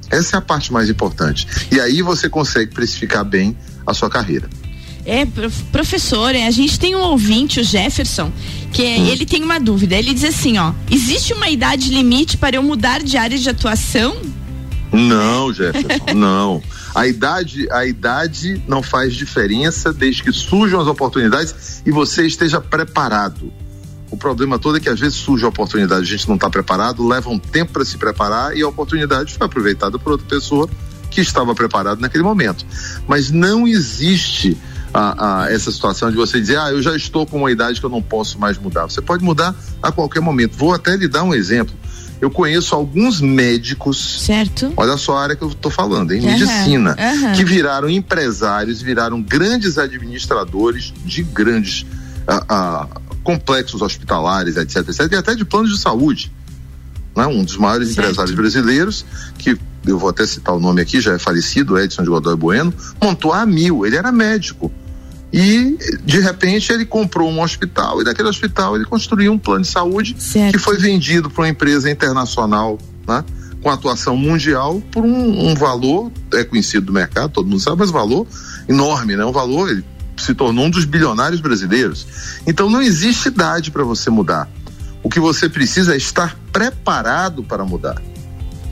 Essa 0.09 0.37
é 0.37 0.39
a 0.39 0.41
parte 0.41 0.71
mais 0.71 0.89
importante. 0.89 1.47
E 1.71 1.79
aí 1.79 2.01
você 2.01 2.29
consegue 2.29 2.73
precificar 2.73 3.23
bem 3.25 3.55
a 3.85 3.93
sua 3.93 4.09
carreira. 4.09 4.49
É, 5.05 5.25
prof- 5.25 5.63
professor, 5.71 6.33
é, 6.33 6.47
a 6.47 6.51
gente 6.51 6.79
tem 6.79 6.95
um 6.95 7.01
ouvinte, 7.01 7.59
o 7.59 7.63
Jefferson, 7.63 8.31
que 8.71 8.81
é- 8.83 8.99
Hum. 8.99 9.07
ele 9.07 9.25
tem 9.25 9.43
uma 9.43 9.59
dúvida. 9.59 9.95
Ele 9.95 10.13
diz 10.13 10.23
assim, 10.23 10.57
ó, 10.57 10.71
existe 10.89 11.33
uma 11.33 11.49
idade 11.49 11.89
limite 11.93 12.37
para 12.37 12.55
eu 12.55 12.63
mudar 12.63 13.03
de 13.03 13.17
área 13.17 13.37
de 13.37 13.49
atuação? 13.49 14.15
Não, 14.91 15.51
Jefferson, 15.53 16.05
não. 16.15 16.61
A 16.95 17.07
idade, 17.07 17.67
a 17.71 17.85
idade 17.85 18.61
não 18.67 18.83
faz 18.83 19.13
diferença 19.15 19.91
desde 19.91 20.21
que 20.23 20.31
surjam 20.31 20.79
as 20.79 20.87
oportunidades 20.87 21.81
e 21.85 21.91
você 21.91 22.25
esteja 22.27 22.61
preparado. 22.61 23.51
O 24.13 24.17
problema 24.17 24.59
todo 24.59 24.77
é 24.77 24.79
que 24.79 24.87
às 24.87 24.99
vezes 24.99 25.15
surge 25.15 25.43
a 25.43 25.47
oportunidade, 25.47 26.03
a 26.03 26.05
gente 26.05 26.27
não 26.27 26.35
está 26.35 26.47
preparado, 26.47 27.05
leva 27.07 27.31
um 27.31 27.39
tempo 27.39 27.73
para 27.73 27.83
se 27.83 27.97
preparar 27.97 28.55
e 28.55 28.61
a 28.61 28.67
oportunidade 28.67 29.33
foi 29.33 29.47
aproveitada 29.47 29.97
por 29.97 30.11
outra 30.11 30.27
pessoa 30.27 30.69
que 31.09 31.19
estava 31.19 31.55
preparada 31.55 31.99
naquele 31.99 32.23
momento. 32.23 32.63
Mas 33.07 33.31
não 33.31 33.67
existe 33.67 34.55
a, 34.93 35.45
a, 35.45 35.51
essa 35.51 35.71
situação 35.71 36.11
de 36.11 36.15
você 36.15 36.39
dizer, 36.39 36.59
ah, 36.59 36.69
eu 36.69 36.79
já 36.79 36.95
estou 36.95 37.25
com 37.25 37.39
uma 37.39 37.51
idade 37.51 37.79
que 37.79 37.85
eu 37.87 37.89
não 37.89 38.03
posso 38.03 38.37
mais 38.37 38.55
mudar. 38.55 38.83
Você 38.83 39.01
pode 39.01 39.23
mudar 39.23 39.55
a 39.81 39.91
qualquer 39.91 40.19
momento. 40.19 40.55
Vou 40.55 40.75
até 40.75 40.95
lhe 40.95 41.07
dar 41.07 41.23
um 41.23 41.33
exemplo. 41.33 41.73
Eu 42.21 42.29
conheço 42.29 42.75
alguns 42.75 43.19
médicos. 43.19 44.21
Certo. 44.21 44.71
Olha 44.77 44.95
só 44.95 45.17
a 45.17 45.23
área 45.23 45.35
que 45.35 45.43
eu 45.43 45.49
estou 45.49 45.71
falando, 45.71 46.11
em 46.13 46.19
Aham, 46.19 46.33
medicina, 46.33 46.95
aham. 46.99 47.31
que 47.31 47.43
viraram 47.43 47.89
empresários, 47.89 48.79
viraram 48.79 49.19
grandes 49.19 49.79
administradores 49.79 50.93
de 51.03 51.23
grandes 51.23 51.83
complexos 53.23 53.81
hospitalares, 53.81 54.57
etc, 54.57 54.87
etc, 54.89 55.11
e 55.11 55.15
até 55.15 55.35
de 55.35 55.45
planos 55.45 55.71
de 55.71 55.79
saúde. 55.79 56.31
Né? 57.15 57.25
Um 57.27 57.43
dos 57.43 57.57
maiores 57.57 57.89
Certo. 57.89 58.01
empresários 58.01 58.35
brasileiros, 58.35 59.05
que 59.37 59.57
eu 59.85 59.97
vou 59.97 60.09
até 60.09 60.25
citar 60.25 60.55
o 60.55 60.59
nome 60.59 60.81
aqui, 60.81 60.99
já 60.99 61.13
é 61.13 61.19
falecido, 61.19 61.77
Edson 61.77 62.03
de 62.03 62.09
Godoy 62.09 62.35
Bueno, 62.35 62.73
montou 63.01 63.33
a 63.33 63.45
Mil, 63.45 63.85
ele 63.85 63.95
era 63.95 64.11
médico. 64.11 64.71
E, 65.31 65.77
de 66.03 66.19
repente, 66.19 66.71
ele 66.71 66.85
comprou 66.85 67.27
um 67.27 67.41
hospital 67.41 67.99
e 68.01 68.03
daquele 68.03 68.29
hospital 68.29 68.75
ele 68.75 68.85
construiu 68.85 69.31
um 69.31 69.39
plano 69.39 69.63
de 69.63 69.67
saúde 69.67 70.15
Certo. 70.19 70.53
que 70.53 70.59
foi 70.59 70.77
vendido 70.77 71.27
para 71.27 71.41
uma 71.43 71.49
empresa 71.49 71.89
internacional, 71.89 72.77
né? 73.07 73.25
com 73.63 73.69
atuação 73.69 74.15
mundial, 74.15 74.81
por 74.91 75.03
um, 75.03 75.49
um 75.49 75.55
valor, 75.55 76.11
é 76.33 76.43
conhecido 76.43 76.87
do 76.87 76.93
mercado, 76.93 77.31
todo 77.31 77.47
mundo 77.47 77.61
sabe, 77.61 77.77
mas 77.79 77.89
valor 77.89 78.27
enorme, 78.67 79.15
né? 79.15 79.23
Um 79.23 79.31
valor, 79.31 79.71
ele 79.71 79.83
se 80.23 80.33
tornou 80.33 80.65
um 80.65 80.69
dos 80.69 80.85
bilionários 80.85 81.41
brasileiros. 81.41 82.05
Então 82.47 82.69
não 82.69 82.81
existe 82.81 83.27
idade 83.27 83.71
para 83.71 83.83
você 83.83 84.09
mudar. 84.09 84.49
O 85.01 85.09
que 85.09 85.19
você 85.19 85.49
precisa 85.49 85.93
é 85.93 85.97
estar 85.97 86.37
preparado 86.51 87.43
para 87.43 87.65
mudar. 87.65 88.01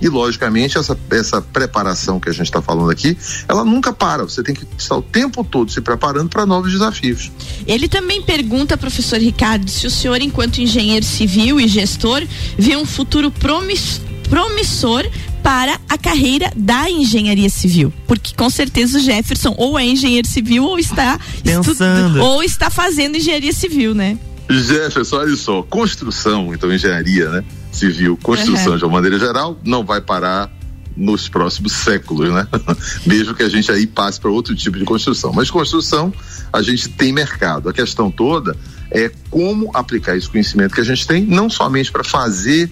E, 0.01 0.09
logicamente, 0.09 0.79
essa, 0.79 0.97
essa 1.11 1.39
preparação 1.41 2.19
que 2.19 2.27
a 2.27 2.31
gente 2.31 2.45
está 2.45 2.59
falando 2.59 2.89
aqui, 2.89 3.15
ela 3.47 3.63
nunca 3.63 3.93
para. 3.93 4.23
Você 4.23 4.41
tem 4.41 4.55
que 4.55 4.65
estar 4.75 4.97
o 4.97 5.01
tempo 5.01 5.43
todo 5.43 5.71
se 5.71 5.79
preparando 5.79 6.27
para 6.27 6.43
novos 6.43 6.71
desafios. 6.71 7.31
Ele 7.67 7.87
também 7.87 8.19
pergunta, 8.23 8.75
professor 8.75 9.19
Ricardo, 9.19 9.69
se 9.69 9.85
o 9.85 9.91
senhor, 9.91 10.19
enquanto 10.19 10.59
engenheiro 10.59 11.05
civil 11.05 11.59
e 11.59 11.67
gestor, 11.67 12.23
vê 12.57 12.75
um 12.75 12.85
futuro 12.85 13.29
promiss- 13.29 14.01
promissor 14.27 15.05
para 15.43 15.79
a 15.89 15.97
carreira 15.97 16.51
da 16.55 16.89
engenharia 16.89 17.49
civil. 17.49 17.91
Porque 18.07 18.33
com 18.35 18.49
certeza 18.49 18.97
o 18.97 19.01
Jefferson 19.01 19.53
ou 19.57 19.77
é 19.77 19.85
engenheiro 19.85 20.27
civil 20.27 20.63
ou 20.63 20.77
está 20.79 21.19
Pensando. 21.43 22.21
ou 22.21 22.43
está 22.43 22.69
fazendo 22.69 23.17
engenharia 23.17 23.53
civil, 23.53 23.93
né? 23.95 24.17
Jefferson, 24.49 25.17
olha 25.17 25.35
só, 25.35 25.63
construção, 25.63 26.53
então 26.53 26.73
engenharia, 26.73 27.29
né? 27.29 27.43
Civil, 27.71 28.17
construção 28.21 28.73
Uhum. 28.73 28.77
de 28.77 28.83
uma 28.85 28.93
maneira 28.93 29.17
geral, 29.17 29.57
não 29.63 29.83
vai 29.85 30.01
parar 30.01 30.51
nos 30.95 31.29
próximos 31.29 31.71
séculos, 31.71 32.29
né? 32.33 32.45
Mesmo 33.07 33.33
que 33.33 33.43
a 33.43 33.49
gente 33.49 33.71
aí 33.71 33.87
passe 33.87 34.19
para 34.19 34.29
outro 34.29 34.53
tipo 34.53 34.77
de 34.77 34.83
construção. 34.83 35.31
Mas 35.33 35.49
construção, 35.49 36.13
a 36.51 36.61
gente 36.61 36.89
tem 36.89 37.13
mercado. 37.13 37.69
A 37.69 37.73
questão 37.73 38.11
toda 38.11 38.55
é 38.91 39.09
como 39.29 39.71
aplicar 39.73 40.17
esse 40.17 40.27
conhecimento 40.27 40.75
que 40.75 40.81
a 40.81 40.85
gente 40.85 41.07
tem, 41.07 41.23
não 41.23 41.49
somente 41.49 41.89
para 41.91 42.03
fazer 42.03 42.69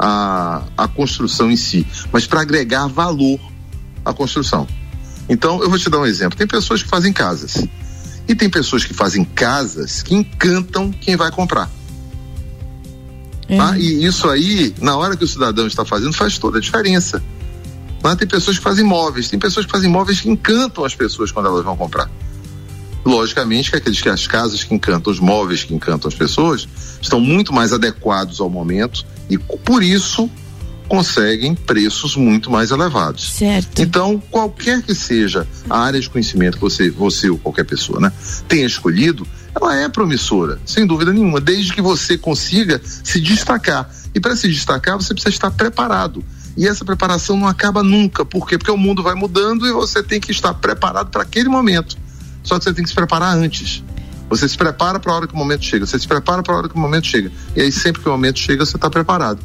a, 0.00 0.62
a 0.78 0.88
construção 0.88 1.50
em 1.50 1.56
si, 1.56 1.86
mas 2.10 2.26
para 2.26 2.40
agregar 2.40 2.86
valor 2.86 3.38
à 4.02 4.14
construção. 4.14 4.66
Então, 5.28 5.62
eu 5.62 5.68
vou 5.68 5.78
te 5.78 5.90
dar 5.90 5.98
um 5.98 6.06
exemplo. 6.06 6.38
Tem 6.38 6.46
pessoas 6.46 6.82
que 6.82 6.88
fazem 6.88 7.12
casas. 7.12 7.66
E 8.26 8.34
tem 8.34 8.48
pessoas 8.48 8.84
que 8.84 8.94
fazem 8.94 9.24
casas 9.24 10.02
que 10.02 10.14
encantam 10.14 10.90
quem 10.90 11.16
vai 11.16 11.30
comprar. 11.30 11.68
É. 13.46 13.58
Tá? 13.58 13.78
E 13.78 14.04
isso 14.04 14.28
aí, 14.28 14.74
na 14.80 14.96
hora 14.96 15.16
que 15.16 15.24
o 15.24 15.28
cidadão 15.28 15.66
está 15.66 15.84
fazendo, 15.84 16.14
faz 16.14 16.38
toda 16.38 16.58
a 16.58 16.60
diferença. 16.60 17.22
Tá? 18.00 18.16
Tem 18.16 18.26
pessoas 18.26 18.56
que 18.56 18.64
fazem 18.64 18.84
móveis, 18.84 19.28
tem 19.28 19.38
pessoas 19.38 19.66
que 19.66 19.72
fazem 19.72 19.90
móveis 19.90 20.20
que 20.20 20.30
encantam 20.30 20.84
as 20.84 20.94
pessoas 20.94 21.30
quando 21.30 21.46
elas 21.46 21.64
vão 21.64 21.76
comprar. 21.76 22.10
Logicamente 23.04 23.70
que 23.70 23.76
aqueles 23.76 24.00
que 24.00 24.08
as 24.08 24.26
casas 24.26 24.62
que 24.62 24.74
encantam, 24.74 25.12
os 25.12 25.18
móveis 25.18 25.64
que 25.64 25.74
encantam 25.74 26.08
as 26.08 26.14
pessoas, 26.14 26.68
estão 27.00 27.20
muito 27.20 27.52
mais 27.52 27.72
adequados 27.72 28.40
ao 28.40 28.50
momento 28.50 29.04
e 29.28 29.38
por 29.38 29.82
isso 29.82 30.30
conseguem 30.90 31.54
preços 31.54 32.16
muito 32.16 32.50
mais 32.50 32.72
elevados. 32.72 33.30
Certo. 33.30 33.80
Então, 33.80 34.20
qualquer 34.28 34.82
que 34.82 34.92
seja 34.92 35.46
a 35.68 35.78
área 35.78 36.00
de 36.00 36.10
conhecimento 36.10 36.54
que 36.56 36.60
você, 36.60 36.90
você 36.90 37.30
ou 37.30 37.38
qualquer 37.38 37.64
pessoa, 37.64 38.00
né, 38.00 38.12
tenha 38.48 38.66
escolhido, 38.66 39.24
ela 39.54 39.76
é 39.76 39.88
promissora, 39.88 40.60
sem 40.66 40.84
dúvida 40.84 41.12
nenhuma, 41.12 41.40
desde 41.40 41.72
que 41.72 41.80
você 41.80 42.18
consiga 42.18 42.80
se 42.84 43.20
destacar. 43.20 43.88
E 44.12 44.18
para 44.18 44.34
se 44.34 44.48
destacar, 44.48 44.96
você 44.96 45.14
precisa 45.14 45.32
estar 45.32 45.52
preparado. 45.52 46.24
E 46.56 46.66
essa 46.66 46.84
preparação 46.84 47.36
não 47.36 47.46
acaba 47.46 47.84
nunca. 47.84 48.24
Por 48.24 48.46
quê? 48.48 48.58
Porque 48.58 48.72
o 48.72 48.76
mundo 48.76 49.00
vai 49.00 49.14
mudando 49.14 49.68
e 49.68 49.72
você 49.72 50.02
tem 50.02 50.20
que 50.20 50.32
estar 50.32 50.52
preparado 50.54 51.10
para 51.10 51.22
aquele 51.22 51.48
momento. 51.48 51.96
Só 52.42 52.58
que 52.58 52.64
você 52.64 52.72
tem 52.72 52.82
que 52.82 52.90
se 52.90 52.96
preparar 52.96 53.36
antes. 53.36 53.82
Você 54.28 54.48
se 54.48 54.56
prepara 54.56 55.00
para 55.00 55.12
a 55.12 55.16
hora 55.16 55.26
que 55.26 55.34
o 55.34 55.36
momento 55.36 55.64
chega. 55.64 55.84
Você 55.84 55.98
se 55.98 56.06
prepara 56.06 56.42
para 56.42 56.54
a 56.54 56.58
hora 56.58 56.68
que 56.68 56.74
o 56.74 56.78
momento 56.78 57.06
chega. 57.06 57.32
E 57.56 57.60
aí, 57.60 57.72
sempre 57.72 58.00
que 58.00 58.08
o 58.08 58.12
momento 58.12 58.38
chega, 58.38 58.64
você 58.64 58.76
está 58.76 58.88
preparado. 58.88 59.40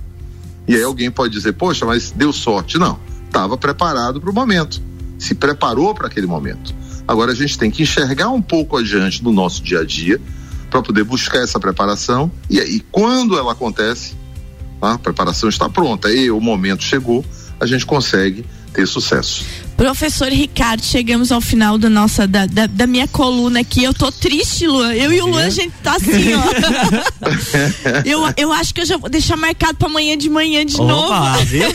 E 0.67 0.75
aí 0.75 0.83
alguém 0.83 1.11
pode 1.11 1.33
dizer, 1.33 1.53
poxa, 1.53 1.85
mas 1.85 2.11
deu 2.11 2.31
sorte. 2.31 2.77
Não, 2.77 2.99
estava 3.25 3.57
preparado 3.57 4.21
para 4.21 4.29
o 4.29 4.33
momento. 4.33 4.81
Se 5.17 5.33
preparou 5.33 5.93
para 5.93 6.07
aquele 6.07 6.27
momento. 6.27 6.73
Agora 7.07 7.31
a 7.31 7.35
gente 7.35 7.57
tem 7.57 7.69
que 7.69 7.83
enxergar 7.83 8.29
um 8.29 8.41
pouco 8.41 8.77
adiante 8.77 9.23
do 9.23 9.31
nosso 9.31 9.61
dia 9.61 9.79
a 9.79 9.85
dia 9.85 10.19
para 10.69 10.81
poder 10.81 11.03
buscar 11.03 11.39
essa 11.39 11.59
preparação. 11.59 12.31
E 12.49 12.59
aí, 12.59 12.83
quando 12.91 13.37
ela 13.37 13.51
acontece, 13.51 14.15
a 14.81 14.97
preparação 14.97 15.49
está 15.49 15.69
pronta 15.69 16.11
e 16.11 16.29
o 16.29 16.39
momento 16.39 16.83
chegou, 16.83 17.23
a 17.59 17.65
gente 17.65 17.85
consegue 17.85 18.45
ter 18.73 18.87
sucesso. 18.87 19.45
Professor 19.77 20.29
Ricardo, 20.29 20.83
chegamos 20.83 21.31
ao 21.33 21.41
final 21.41 21.77
da 21.77 21.89
nossa 21.89 22.25
da, 22.25 22.45
da, 22.45 22.65
da 22.65 22.87
minha 22.87 23.07
coluna 23.09 23.59
aqui. 23.59 23.83
Eu 23.83 23.93
tô 23.93 24.09
triste, 24.09 24.65
Luan. 24.65 24.93
Eu 24.93 25.11
e 25.11 25.19
o 25.21 25.27
Luan, 25.27 25.45
a 25.45 25.49
gente 25.49 25.73
tá 25.83 25.95
assim, 25.95 26.33
ó. 26.33 26.41
eu, 28.05 28.21
eu 28.37 28.53
acho 28.53 28.73
que 28.73 28.79
eu 28.81 28.85
já 28.85 28.95
vou 28.95 29.09
deixar 29.09 29.35
marcado 29.35 29.75
pra 29.77 29.87
amanhã 29.89 30.17
de 30.17 30.29
manhã 30.29 30.65
de 30.65 30.75
Opa, 30.79 30.85
novo. 30.87 31.45
viu? 31.45 31.67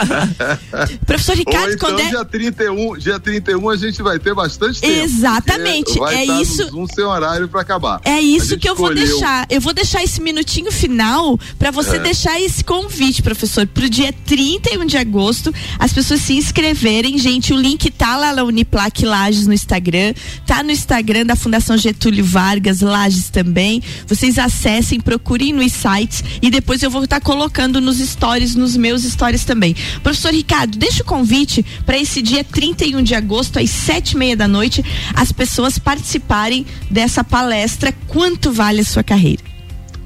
Professor 1.06 1.36
Ricardo, 1.36 1.68
Ou 1.68 1.74
então, 1.74 1.88
quando 1.90 2.00
é. 2.00 2.08
dia 2.08 2.24
31, 2.24 2.96
dia 2.98 3.20
31 3.20 3.68
a 3.68 3.76
gente 3.76 4.02
vai 4.02 4.18
ter 4.18 4.34
bastante 4.34 4.80
tempo. 4.80 4.92
Exatamente, 5.04 6.02
é 6.02 6.22
estar 6.24 6.40
isso- 6.42 6.66
Zoom 6.70 6.86
sem 6.86 7.04
horário 7.04 7.46
para 7.46 7.60
acabar. 7.60 8.00
É 8.04 8.18
isso 8.20 8.56
que 8.56 8.68
eu 8.68 8.74
vou 8.74 8.88
escolheu- 8.90 9.06
deixar. 9.18 9.46
Eu 9.50 9.60
vou 9.60 9.74
deixar 9.74 10.02
esse 10.02 10.20
minutinho 10.22 10.72
final 10.72 11.38
pra 11.58 11.70
você 11.70 11.96
É. 11.96 11.98
deixar 11.98 12.40
esse 12.40 12.64
convite, 12.64 13.22
professor, 13.22 13.66
pro 13.66 13.88
dia 13.88 14.14
31 14.24 14.86
de 14.86 14.96
agosto, 14.96 15.52
as 15.78 15.92
pessoas 15.92 16.22
se 16.22 16.32
inscreverem. 16.32 17.17
Gente, 17.18 17.52
o 17.52 17.56
link 17.56 17.90
tá 17.90 18.16
lá 18.16 18.32
na 18.32 18.44
Uniplac 18.44 19.04
Lages 19.04 19.48
no 19.48 19.52
Instagram, 19.52 20.14
tá 20.46 20.62
no 20.62 20.70
Instagram 20.70 21.26
da 21.26 21.34
Fundação 21.34 21.76
Getúlio 21.76 22.24
Vargas 22.24 22.80
Lages 22.80 23.28
também. 23.28 23.82
Vocês 24.06 24.38
acessem, 24.38 25.00
procurem 25.00 25.52
nos 25.52 25.72
sites 25.72 26.22
e 26.40 26.48
depois 26.48 26.80
eu 26.80 26.90
vou 26.90 27.02
estar 27.02 27.20
colocando 27.20 27.80
nos 27.80 27.98
stories, 27.98 28.54
nos 28.54 28.76
meus 28.76 29.02
stories 29.02 29.44
também. 29.44 29.74
Professor 30.00 30.32
Ricardo, 30.32 30.78
deixa 30.78 31.02
o 31.02 31.06
convite 31.06 31.66
para 31.84 31.98
esse 31.98 32.22
dia 32.22 32.44
31 32.44 33.02
de 33.02 33.16
agosto, 33.16 33.58
às 33.58 33.68
sete 33.68 34.12
e 34.12 34.16
meia 34.16 34.36
da 34.36 34.46
noite, 34.46 34.84
as 35.12 35.32
pessoas 35.32 35.76
participarem 35.76 36.64
dessa 36.88 37.24
palestra 37.24 37.92
Quanto 38.06 38.52
Vale 38.52 38.82
a 38.82 38.84
Sua 38.84 39.02
Carreira? 39.02 39.57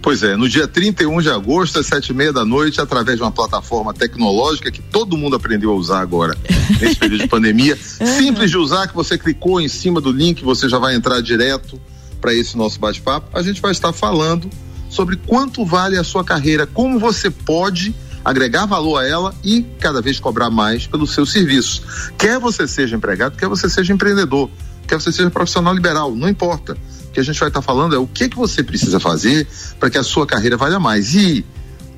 Pois 0.02 0.24
é, 0.24 0.36
no 0.36 0.48
dia 0.48 0.66
31 0.66 1.22
de 1.22 1.30
agosto, 1.30 1.78
às 1.78 1.86
sete 1.86 2.08
e 2.08 2.12
meia 2.12 2.32
da 2.32 2.44
noite, 2.44 2.80
através 2.80 3.16
de 3.16 3.22
uma 3.22 3.30
plataforma 3.30 3.94
tecnológica 3.94 4.68
que 4.68 4.82
todo 4.82 5.16
mundo 5.16 5.36
aprendeu 5.36 5.70
a 5.70 5.74
usar 5.74 6.00
agora, 6.00 6.36
nesse 6.80 6.96
período 6.96 7.22
de 7.22 7.28
pandemia. 7.28 7.78
Simples 7.78 8.50
de 8.50 8.56
usar, 8.56 8.88
que 8.88 8.94
você 8.96 9.16
clicou 9.16 9.60
em 9.60 9.68
cima 9.68 10.00
do 10.00 10.10
link, 10.10 10.42
você 10.42 10.68
já 10.68 10.76
vai 10.76 10.96
entrar 10.96 11.20
direto 11.22 11.80
para 12.20 12.34
esse 12.34 12.56
nosso 12.56 12.80
bate-papo. 12.80 13.28
A 13.32 13.42
gente 13.42 13.60
vai 13.62 13.70
estar 13.70 13.92
falando 13.92 14.50
sobre 14.90 15.16
quanto 15.16 15.64
vale 15.64 15.96
a 15.96 16.02
sua 16.02 16.24
carreira, 16.24 16.66
como 16.66 16.98
você 16.98 17.30
pode 17.30 17.94
agregar 18.24 18.66
valor 18.66 18.98
a 18.98 19.06
ela 19.06 19.34
e 19.44 19.62
cada 19.78 20.02
vez 20.02 20.18
cobrar 20.18 20.50
mais 20.50 20.84
pelo 20.84 21.06
seu 21.06 21.24
serviço. 21.24 21.82
Quer 22.18 22.40
você 22.40 22.66
seja 22.66 22.96
empregado, 22.96 23.36
quer 23.36 23.48
você 23.48 23.68
seja 23.70 23.92
empreendedor, 23.92 24.50
quer 24.86 25.00
você 25.00 25.12
seja 25.12 25.30
profissional 25.30 25.72
liberal, 25.72 26.14
não 26.14 26.28
importa. 26.28 26.76
Que 27.12 27.20
a 27.20 27.22
gente 27.22 27.38
vai 27.38 27.48
estar 27.48 27.62
falando 27.62 27.94
é 27.94 27.98
o 27.98 28.06
que 28.06 28.28
que 28.28 28.36
você 28.36 28.62
precisa 28.62 28.98
fazer 28.98 29.46
para 29.78 29.90
que 29.90 29.98
a 29.98 30.02
sua 30.02 30.26
carreira 30.26 30.56
valha 30.56 30.80
mais. 30.80 31.14
E 31.14 31.44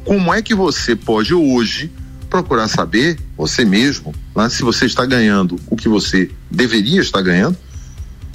como 0.05 0.33
é 0.33 0.43
que 0.43 0.55
você 0.55 0.95
pode 0.95 1.33
hoje 1.33 1.91
procurar 2.29 2.69
saber 2.69 3.19
você 3.37 3.65
mesmo 3.65 4.13
né, 4.35 4.49
se 4.49 4.63
você 4.63 4.87
está 4.87 5.07
ganhando 5.07 5.59
o 5.69 5.77
que 5.77 5.89
você 5.89 6.31
deveria 6.51 7.01
estar 7.01 7.23
ganhando 7.23 7.57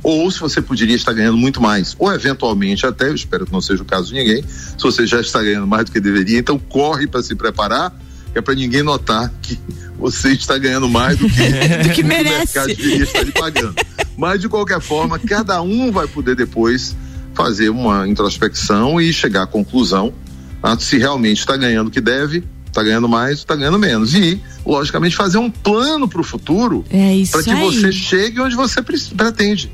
ou 0.01 0.31
se 0.31 0.39
você 0.39 0.61
poderia 0.61 0.95
estar 0.95 1.13
ganhando 1.13 1.37
muito 1.37 1.61
mais, 1.61 1.95
ou 1.99 2.11
eventualmente 2.13 2.85
até, 2.85 3.09
eu 3.09 3.15
espero 3.15 3.45
que 3.45 3.51
não 3.51 3.61
seja 3.61 3.83
o 3.83 3.85
caso 3.85 4.07
de 4.07 4.13
ninguém, 4.13 4.43
se 4.43 4.81
você 4.81 5.05
já 5.05 5.19
está 5.19 5.41
ganhando 5.41 5.67
mais 5.67 5.85
do 5.85 5.91
que 5.91 5.99
deveria, 5.99 6.39
então 6.39 6.57
corre 6.57 7.05
para 7.05 7.21
se 7.21 7.35
preparar, 7.35 7.93
que 8.31 8.39
é 8.39 8.41
para 8.41 8.55
ninguém 8.55 8.83
notar 8.83 9.31
que 9.41 9.57
você 9.97 10.29
está 10.31 10.57
ganhando 10.57 10.87
mais 10.89 11.17
do 11.17 11.27
que, 11.29 11.41
Do 11.83 11.89
que 11.93 12.01
o 12.01 12.05
merece. 12.05 12.37
mercado 12.37 12.67
deveria 12.67 13.03
estar 13.03 13.23
lhe 13.23 13.31
pagando. 13.31 13.75
Mas 14.17 14.41
de 14.41 14.47
qualquer 14.49 14.79
forma, 14.81 15.17
cada 15.19 15.61
um 15.61 15.91
vai 15.91 16.07
poder 16.07 16.35
depois 16.35 16.95
fazer 17.33 17.69
uma 17.69 18.07
introspecção 18.07 18.99
e 18.99 19.11
chegar 19.13 19.43
à 19.43 19.47
conclusão 19.47 20.13
ah, 20.61 20.77
se 20.77 20.97
realmente 20.97 21.39
está 21.39 21.55
ganhando 21.55 21.87
o 21.87 21.91
que 21.91 22.01
deve, 22.01 22.43
está 22.67 22.83
ganhando 22.83 23.07
mais, 23.07 23.39
está 23.39 23.55
ganhando 23.55 23.79
menos. 23.79 24.13
E, 24.13 24.41
logicamente, 24.65 25.15
fazer 25.15 25.37
um 25.37 25.49
plano 25.49 26.05
para 26.07 26.19
o 26.19 26.23
futuro 26.23 26.83
É 26.89 27.15
isso 27.15 27.31
para 27.31 27.43
que 27.43 27.51
aí. 27.51 27.63
você 27.63 27.91
chegue 27.93 28.41
onde 28.41 28.55
você 28.57 28.81
pre- 28.81 28.97
pretende. 29.15 29.71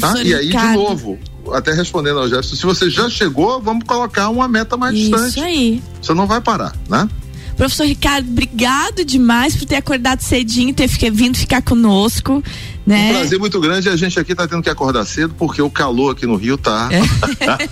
Tá? 0.00 0.14
E 0.22 0.34
aí, 0.34 0.40
de 0.40 0.46
Ricardo. 0.48 0.74
novo, 0.74 1.18
até 1.52 1.72
respondendo 1.72 2.18
ao 2.18 2.28
Jefferson, 2.28 2.56
se 2.56 2.66
você 2.66 2.90
já 2.90 3.08
chegou, 3.08 3.62
vamos 3.62 3.84
colocar 3.84 4.28
uma 4.28 4.46
meta 4.48 4.76
mais 4.76 4.94
Isso 4.96 5.10
distante. 5.12 5.40
aí. 5.40 5.82
Você 6.02 6.12
não 6.12 6.26
vai 6.26 6.40
parar, 6.40 6.74
né? 6.88 7.08
Professor 7.58 7.84
Ricardo, 7.84 8.30
obrigado 8.30 9.04
demais 9.04 9.56
por 9.56 9.66
ter 9.66 9.74
acordado 9.74 10.20
cedinho, 10.20 10.72
ter 10.72 10.88
vindo 11.10 11.36
ficar 11.36 11.60
conosco, 11.60 12.40
né? 12.88 13.10
Um 13.10 13.14
prazer 13.14 13.38
muito 13.38 13.60
grande. 13.60 13.88
A 13.88 13.96
gente 13.96 14.18
aqui 14.18 14.34
tá 14.34 14.46
tendo 14.48 14.62
que 14.62 14.70
acordar 14.70 15.04
cedo 15.04 15.34
porque 15.38 15.60
o 15.62 15.70
calor 15.70 16.12
aqui 16.12 16.26
no 16.26 16.36
Rio 16.36 16.56
tá. 16.56 16.88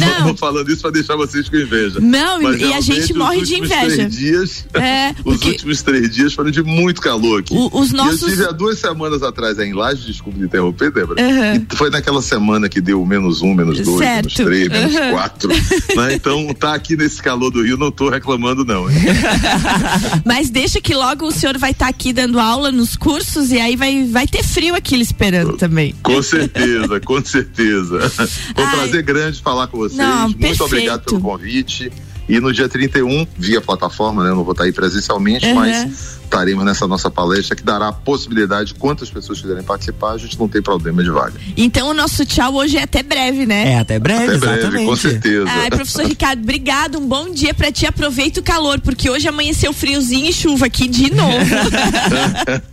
Não. 0.00 0.28
Tô 0.32 0.36
falando 0.36 0.70
isso 0.70 0.82
para 0.82 0.90
deixar 0.92 1.16
vocês 1.16 1.48
com 1.48 1.56
inveja. 1.56 2.00
Não, 2.00 2.40
Mas, 2.42 2.60
e 2.60 2.72
a 2.72 2.80
gente 2.80 3.12
os 3.12 3.18
morre 3.18 3.42
de 3.42 3.56
inveja. 3.56 3.94
Três 3.96 4.16
dias, 4.16 4.66
É, 4.74 5.10
os 5.18 5.22
porque- 5.22 5.48
últimos 5.50 5.82
três 5.82 6.10
dias 6.14 6.32
foram 6.32 6.50
de 6.50 6.62
muito 6.62 7.00
calor 7.00 7.40
aqui. 7.40 7.54
O- 7.54 7.70
os 7.72 7.90
E 7.90 7.94
nossos- 7.94 8.22
Eu 8.22 8.28
tive 8.28 8.44
há 8.46 8.52
duas 8.52 8.78
semanas 8.78 9.22
atrás 9.22 9.58
em 9.58 9.72
Laje, 9.72 10.06
desculpa 10.06 10.38
me 10.38 10.46
interromper, 10.46 10.90
Débora. 10.90 11.20
E 11.20 11.76
foi 11.76 11.90
naquela 11.90 12.22
semana 12.22 12.68
que 12.68 12.80
deu 12.80 13.04
menos 13.04 13.42
um, 13.42 13.52
menos 13.54 13.80
dois, 13.80 13.98
Certo. 13.98 14.16
menos 14.16 14.34
três, 14.34 14.68
menos 14.68 14.96
Aham. 14.96 15.10
quatro. 15.10 15.48
né? 15.48 16.14
Então, 16.14 16.54
tá 16.54 16.74
aqui 16.74 16.96
nesse 16.96 17.22
calor 17.22 17.50
do 17.50 17.62
Rio, 17.62 17.76
não 17.76 17.90
tô 17.90 18.08
reclamando, 18.08 18.64
não. 18.64 18.88
hein? 18.90 18.96
Mas 20.24 20.50
deixa 20.50 20.80
que 20.80 20.94
logo 20.94 21.26
o 21.26 21.32
senhor 21.32 21.58
vai 21.58 21.70
estar 21.72 21.88
aqui 21.88 22.12
dando 22.12 22.38
aula 22.38 22.70
nos 22.72 22.96
cursos 22.96 23.50
e 23.52 23.58
aí 23.60 23.76
vai, 23.76 24.04
vai 24.04 24.26
ter 24.26 24.42
frio 24.54 24.74
aqui 24.76 24.94
esperando 25.00 25.56
também. 25.56 25.92
Com 26.00 26.22
certeza, 26.22 27.00
com 27.00 27.24
certeza. 27.24 27.98
Foi 28.54 28.64
um 28.64 28.70
prazer 28.70 29.02
grande 29.02 29.42
falar 29.42 29.66
com 29.66 29.78
vocês. 29.78 29.98
Não, 29.98 30.28
Muito 30.28 30.38
perfeito. 30.38 30.64
obrigado 30.64 31.04
pelo 31.04 31.20
convite. 31.20 31.92
E 32.28 32.40
no 32.40 32.52
dia 32.52 32.68
31, 32.68 33.26
via 33.36 33.60
plataforma, 33.60 34.22
né? 34.24 34.30
Eu 34.30 34.36
não 34.36 34.44
vou 34.44 34.52
estar 34.52 34.64
aí 34.64 34.72
presencialmente, 34.72 35.46
Uhum. 35.46 35.54
mas 35.54 36.18
estaremos 36.24 36.64
nessa 36.64 36.86
nossa 36.88 37.10
palestra 37.10 37.54
que 37.54 37.62
dará 37.62 37.88
a 37.88 37.92
possibilidade 37.92 38.68
de 38.72 38.74
quantas 38.74 39.10
pessoas 39.10 39.40
quiserem 39.40 39.62
participar, 39.62 40.12
a 40.12 40.18
gente 40.18 40.38
não 40.38 40.48
tem 40.48 40.62
problema 40.62 41.02
de 41.04 41.10
vaga. 41.10 41.34
Então 41.56 41.88
o 41.90 41.94
nosso 41.94 42.24
tchau 42.24 42.54
hoje 42.54 42.76
é 42.78 42.82
até 42.82 43.02
breve, 43.02 43.44
né? 43.46 43.72
É, 43.72 43.78
até 43.78 43.98
breve, 43.98 44.24
Até 44.24 44.38
breve, 44.38 44.56
exatamente. 44.56 44.86
com 44.86 44.96
certeza. 44.96 45.44
Ai, 45.48 45.68
professor 45.70 46.04
Ricardo, 46.06 46.40
obrigado, 46.42 46.98
um 46.98 47.06
bom 47.06 47.30
dia 47.30 47.52
pra 47.54 47.70
ti, 47.70 47.86
aproveita 47.86 48.40
o 48.40 48.42
calor, 48.42 48.80
porque 48.80 49.08
hoje 49.10 49.28
amanheceu 49.28 49.72
friozinho 49.72 50.28
e 50.28 50.32
chuva 50.32 50.66
aqui 50.66 50.88
de 50.88 51.12
novo. 51.14 51.38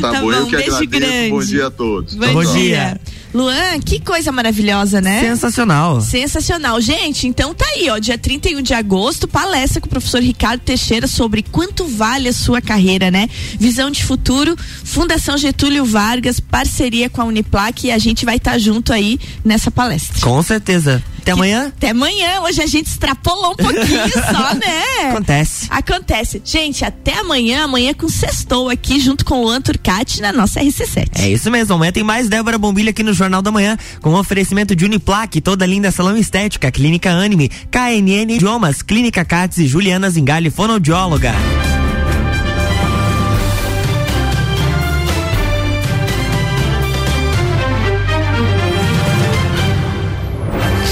tá, 0.00 0.10
Tá 0.12 0.20
bom, 0.20 0.32
eu 0.32 0.42
bom, 0.44 0.50
que 0.50 0.56
beijo 0.56 0.76
agradeço. 0.76 1.30
Bom 1.30 1.36
grande. 1.36 1.46
dia 1.46 1.66
a 1.66 1.70
todos. 1.70 2.14
Bom, 2.14 2.26
Tchau, 2.26 2.42
tchau. 2.42 2.52
dia. 2.54 3.00
Luan, 3.32 3.78
que 3.84 4.00
coisa 4.00 4.32
maravilhosa, 4.32 5.00
né? 5.00 5.20
Sensacional. 5.20 6.00
Sensacional. 6.00 6.80
Gente, 6.80 7.28
então 7.28 7.54
tá 7.54 7.64
aí, 7.76 7.88
ó, 7.88 7.98
dia 7.98 8.18
31 8.18 8.60
de 8.60 8.74
agosto, 8.74 9.28
palestra 9.28 9.80
com 9.80 9.86
o 9.86 9.90
professor 9.90 10.20
Ricardo 10.20 10.60
Teixeira 10.60 11.06
sobre 11.06 11.42
quanto 11.42 11.86
vale 11.86 12.28
a 12.28 12.32
sua 12.32 12.60
carreira, 12.60 13.10
né? 13.10 13.28
Visão 13.58 13.90
de 13.90 14.04
futuro, 14.04 14.56
Fundação 14.84 15.38
Getúlio 15.38 15.84
Vargas, 15.84 16.40
parceria 16.40 17.08
com 17.08 17.22
a 17.22 17.24
Uniplac 17.24 17.86
e 17.86 17.92
a 17.92 17.98
gente 17.98 18.24
vai 18.24 18.36
estar 18.36 18.58
junto 18.58 18.92
aí 18.92 19.18
nessa 19.44 19.70
palestra. 19.70 20.20
Com 20.20 20.42
certeza. 20.42 21.02
Até 21.30 21.32
amanhã? 21.32 21.66
Até 21.68 21.90
amanhã. 21.90 22.40
Hoje 22.40 22.62
a 22.62 22.66
gente 22.66 22.86
extrapolou 22.86 23.52
um 23.52 23.56
pouquinho 23.56 24.08
só, 24.10 24.54
né? 24.54 25.10
Acontece. 25.10 25.66
Acontece. 25.70 26.42
Gente, 26.44 26.84
até 26.84 27.18
amanhã. 27.18 27.64
Amanhã 27.64 27.94
com 27.94 28.08
Sextou 28.08 28.68
aqui 28.68 28.98
junto 28.98 29.24
com 29.24 29.40
o 29.40 29.44
Luan 29.44 29.60
Turcati 29.60 30.20
na 30.20 30.32
nossa 30.32 30.60
RC7. 30.60 31.20
É 31.20 31.28
isso 31.28 31.50
mesmo, 31.50 31.74
amanhã 31.74 31.92
tem 31.92 32.02
mais 32.02 32.28
Débora 32.28 32.58
Bombilha 32.58 32.90
aqui 32.90 33.02
no 33.02 33.12
Jornal 33.12 33.42
da 33.42 33.50
Manhã, 33.50 33.76
com 34.00 34.14
oferecimento 34.14 34.74
de 34.74 34.84
Uniplaque, 34.84 35.40
toda 35.40 35.64
linda 35.66 35.90
salão 35.90 36.16
estética, 36.16 36.70
Clínica 36.70 37.10
Anime, 37.10 37.48
KNN 37.70 38.34
Idiomas, 38.34 38.82
Clínica 38.82 39.24
Cates 39.24 39.58
e 39.58 39.66
Juliana 39.66 40.10
Zingali, 40.10 40.50
fonoaudióloga. 40.50 41.34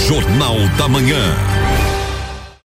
Jornal 0.09 0.57
da 0.79 0.89
Manhã. 0.89 1.58